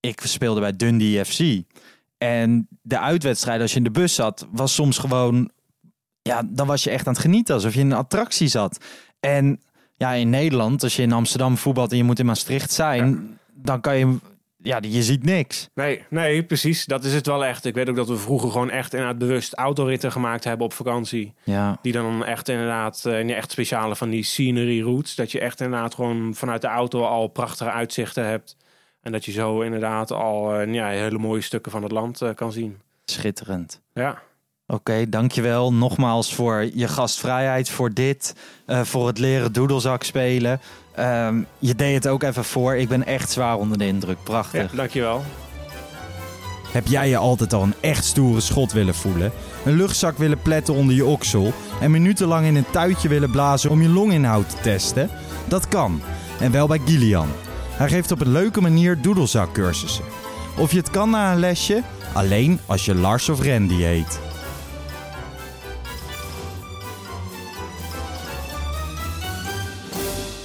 ik 0.00 0.20
speelde 0.24 0.60
bij 0.60 0.76
Dundee 0.76 1.24
FC. 1.24 1.62
En 2.18 2.68
de 2.82 2.98
uitwedstrijd, 2.98 3.60
als 3.60 3.70
je 3.70 3.76
in 3.76 3.84
de 3.84 3.90
bus 3.90 4.14
zat, 4.14 4.46
was 4.50 4.74
soms 4.74 4.98
gewoon, 4.98 5.50
ja, 6.22 6.42
dan 6.46 6.66
was 6.66 6.84
je 6.84 6.90
echt 6.90 7.06
aan 7.06 7.12
het 7.12 7.22
genieten, 7.22 7.54
alsof 7.54 7.74
je 7.74 7.80
in 7.80 7.90
een 7.90 7.96
attractie 7.96 8.48
zat. 8.48 8.84
En 9.20 9.62
ja, 9.96 10.12
in 10.12 10.30
Nederland, 10.30 10.82
als 10.82 10.96
je 10.96 11.02
in 11.02 11.12
Amsterdam 11.12 11.56
voetbalt 11.56 11.90
en 11.90 11.96
je 11.96 12.04
moet 12.04 12.18
in 12.18 12.26
Maastricht 12.26 12.72
zijn, 12.72 13.38
dan 13.54 13.80
kan 13.80 13.98
je, 13.98 14.16
ja, 14.62 14.78
je 14.80 15.02
ziet 15.02 15.22
niks. 15.24 15.68
Nee, 15.74 16.04
nee, 16.10 16.42
precies. 16.44 16.84
Dat 16.84 17.04
is 17.04 17.14
het 17.14 17.26
wel 17.26 17.44
echt. 17.44 17.64
Ik 17.64 17.74
weet 17.74 17.88
ook 17.88 17.96
dat 17.96 18.08
we 18.08 18.16
vroeger 18.16 18.50
gewoon 18.50 18.70
echt 18.70 18.92
inderdaad 18.92 19.18
bewust 19.18 19.54
autoritten 19.54 20.12
gemaakt 20.12 20.44
hebben 20.44 20.66
op 20.66 20.72
vakantie. 20.72 21.34
Ja, 21.44 21.78
Die 21.82 21.92
dan 21.92 22.24
echt 22.24 22.48
inderdaad, 22.48 23.04
eh, 23.04 23.28
ja, 23.28 23.34
echt 23.34 23.50
speciale 23.50 23.96
van 23.96 24.10
die 24.10 24.22
scenery 24.22 24.82
routes. 24.82 25.14
Dat 25.14 25.32
je 25.32 25.40
echt 25.40 25.60
inderdaad 25.60 25.94
gewoon 25.94 26.34
vanuit 26.34 26.60
de 26.60 26.66
auto 26.68 27.02
al 27.04 27.28
prachtige 27.28 27.70
uitzichten 27.70 28.26
hebt. 28.26 28.56
En 29.02 29.12
dat 29.12 29.24
je 29.24 29.32
zo 29.32 29.60
inderdaad 29.60 30.10
al 30.10 30.54
eh, 30.54 30.72
ja, 30.74 30.88
hele 30.88 31.18
mooie 31.18 31.40
stukken 31.40 31.72
van 31.72 31.82
het 31.82 31.92
land 31.92 32.22
eh, 32.22 32.34
kan 32.34 32.52
zien. 32.52 32.80
schitterend. 33.04 33.80
Ja, 33.92 34.22
Oké, 34.70 35.08
dankjewel 35.08 35.72
nogmaals 35.72 36.34
voor 36.34 36.70
je 36.74 36.88
gastvrijheid, 36.88 37.70
voor 37.70 37.92
dit, 37.92 38.34
eh, 38.66 38.80
voor 38.80 39.06
het 39.06 39.18
leren 39.18 39.52
doedelzak 39.52 40.02
spelen. 40.02 40.60
Ehm, 40.94 41.42
je 41.58 41.74
deed 41.74 41.94
het 41.94 42.08
ook 42.08 42.22
even 42.22 42.44
voor. 42.44 42.76
Ik 42.76 42.88
ben 42.88 43.06
echt 43.06 43.30
zwaar 43.30 43.56
onder 43.56 43.78
de 43.78 43.86
indruk. 43.86 44.16
ja 44.16 44.22
Prachtig. 44.24 44.70
dankjewel. 44.72 45.24
Heb 46.72 46.86
jij 46.86 47.08
je 47.08 47.16
altijd 47.16 47.52
al 47.52 47.62
een 47.62 47.74
echt 47.80 48.04
stoere 48.04 48.40
schot 48.40 48.72
willen 48.72 48.94
voelen? 48.94 49.32
Een 49.64 49.76
luchtzak 49.76 50.18
willen 50.18 50.42
pletten 50.42 50.74
onder 50.74 50.94
je 50.94 51.04
oksel? 51.04 51.52
En 51.80 51.90
minutenlang 51.90 52.46
in 52.46 52.56
een 52.56 52.70
tuitje 52.70 53.08
willen 53.08 53.30
blazen 53.30 53.70
om 53.70 53.82
je 53.82 53.88
longinhoud 53.88 54.48
te 54.48 54.56
testen? 54.62 55.10
Dat 55.44 55.68
kan. 55.68 56.00
En 56.40 56.52
wel 56.52 56.66
bij 56.66 56.80
Gillian. 56.84 57.28
Hij 57.70 57.88
geeft 57.88 58.12
op 58.12 58.20
een 58.20 58.32
leuke 58.32 58.60
manier 58.60 59.00
doedelzakcursussen. 59.00 60.04
Of 60.56 60.70
je 60.70 60.78
het 60.78 60.90
kan 60.90 61.10
na 61.10 61.32
een 61.32 61.38
lesje? 61.38 61.82
Alleen 62.12 62.60
als 62.66 62.84
je 62.84 62.94
Lars 62.94 63.28
of 63.28 63.42
Randy 63.42 63.82
heet. 63.82 64.27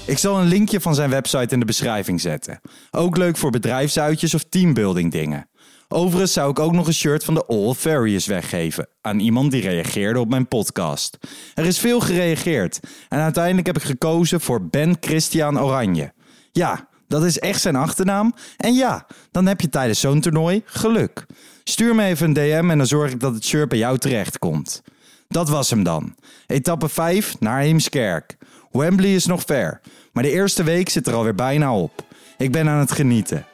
Ik 0.05 0.17
zal 0.17 0.39
een 0.39 0.47
linkje 0.47 0.81
van 0.81 0.95
zijn 0.95 1.09
website 1.09 1.53
in 1.53 1.59
de 1.59 1.65
beschrijving 1.65 2.21
zetten. 2.21 2.61
Ook 2.91 3.17
leuk 3.17 3.37
voor 3.37 3.49
bedrijfsuitjes 3.49 4.33
of 4.33 4.43
teambuilding 4.49 5.11
dingen. 5.11 5.49
Overigens 5.87 6.33
zou 6.33 6.49
ik 6.49 6.59
ook 6.59 6.71
nog 6.71 6.87
een 6.87 6.93
shirt 6.93 7.23
van 7.23 7.33
de 7.33 7.45
All 7.45 7.73
Various 7.73 8.25
weggeven 8.25 8.87
aan 9.01 9.19
iemand 9.19 9.51
die 9.51 9.61
reageerde 9.61 10.19
op 10.19 10.29
mijn 10.29 10.47
podcast. 10.47 11.17
Er 11.53 11.65
is 11.65 11.79
veel 11.79 11.99
gereageerd 11.99 12.79
en 13.09 13.19
uiteindelijk 13.19 13.67
heb 13.67 13.77
ik 13.77 13.83
gekozen 13.83 14.41
voor 14.41 14.67
Ben 14.67 14.95
Christian 14.99 15.59
Oranje. 15.59 16.13
Ja, 16.51 16.87
dat 17.07 17.23
is 17.23 17.39
echt 17.39 17.61
zijn 17.61 17.75
achternaam. 17.75 18.33
En 18.57 18.73
ja, 18.73 19.07
dan 19.31 19.45
heb 19.45 19.61
je 19.61 19.69
tijdens 19.69 19.99
zo'n 19.99 20.21
toernooi 20.21 20.61
geluk. 20.65 21.25
Stuur 21.63 21.95
me 21.95 22.03
even 22.03 22.27
een 22.27 22.33
DM 22.33 22.69
en 22.69 22.77
dan 22.77 22.87
zorg 22.87 23.11
ik 23.11 23.19
dat 23.19 23.33
het 23.33 23.45
shirt 23.45 23.69
bij 23.69 23.77
jou 23.77 23.97
terechtkomt. 23.97 24.81
Dat 25.27 25.49
was 25.49 25.69
hem 25.69 25.83
dan. 25.83 26.15
Etappe 26.47 26.89
5 26.89 27.39
naar 27.39 27.59
Heemskerk. 27.59 28.37
Wembley 28.73 29.15
is 29.15 29.25
nog 29.25 29.41
ver, 29.45 29.79
maar 30.13 30.23
de 30.23 30.31
eerste 30.31 30.63
week 30.63 30.89
zit 30.89 31.07
er 31.07 31.13
alweer 31.13 31.35
bijna 31.35 31.75
op. 31.75 31.91
Ik 32.37 32.51
ben 32.51 32.69
aan 32.69 32.79
het 32.79 32.91
genieten. 32.91 33.45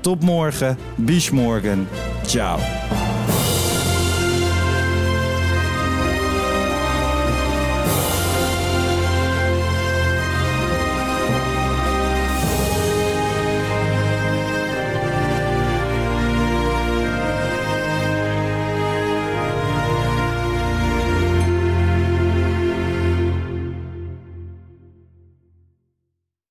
Tot 0.00 0.22
morgen, 0.22 0.78
bis 0.96 1.30
morgen. 1.30 1.88
Ciao. 2.26 2.58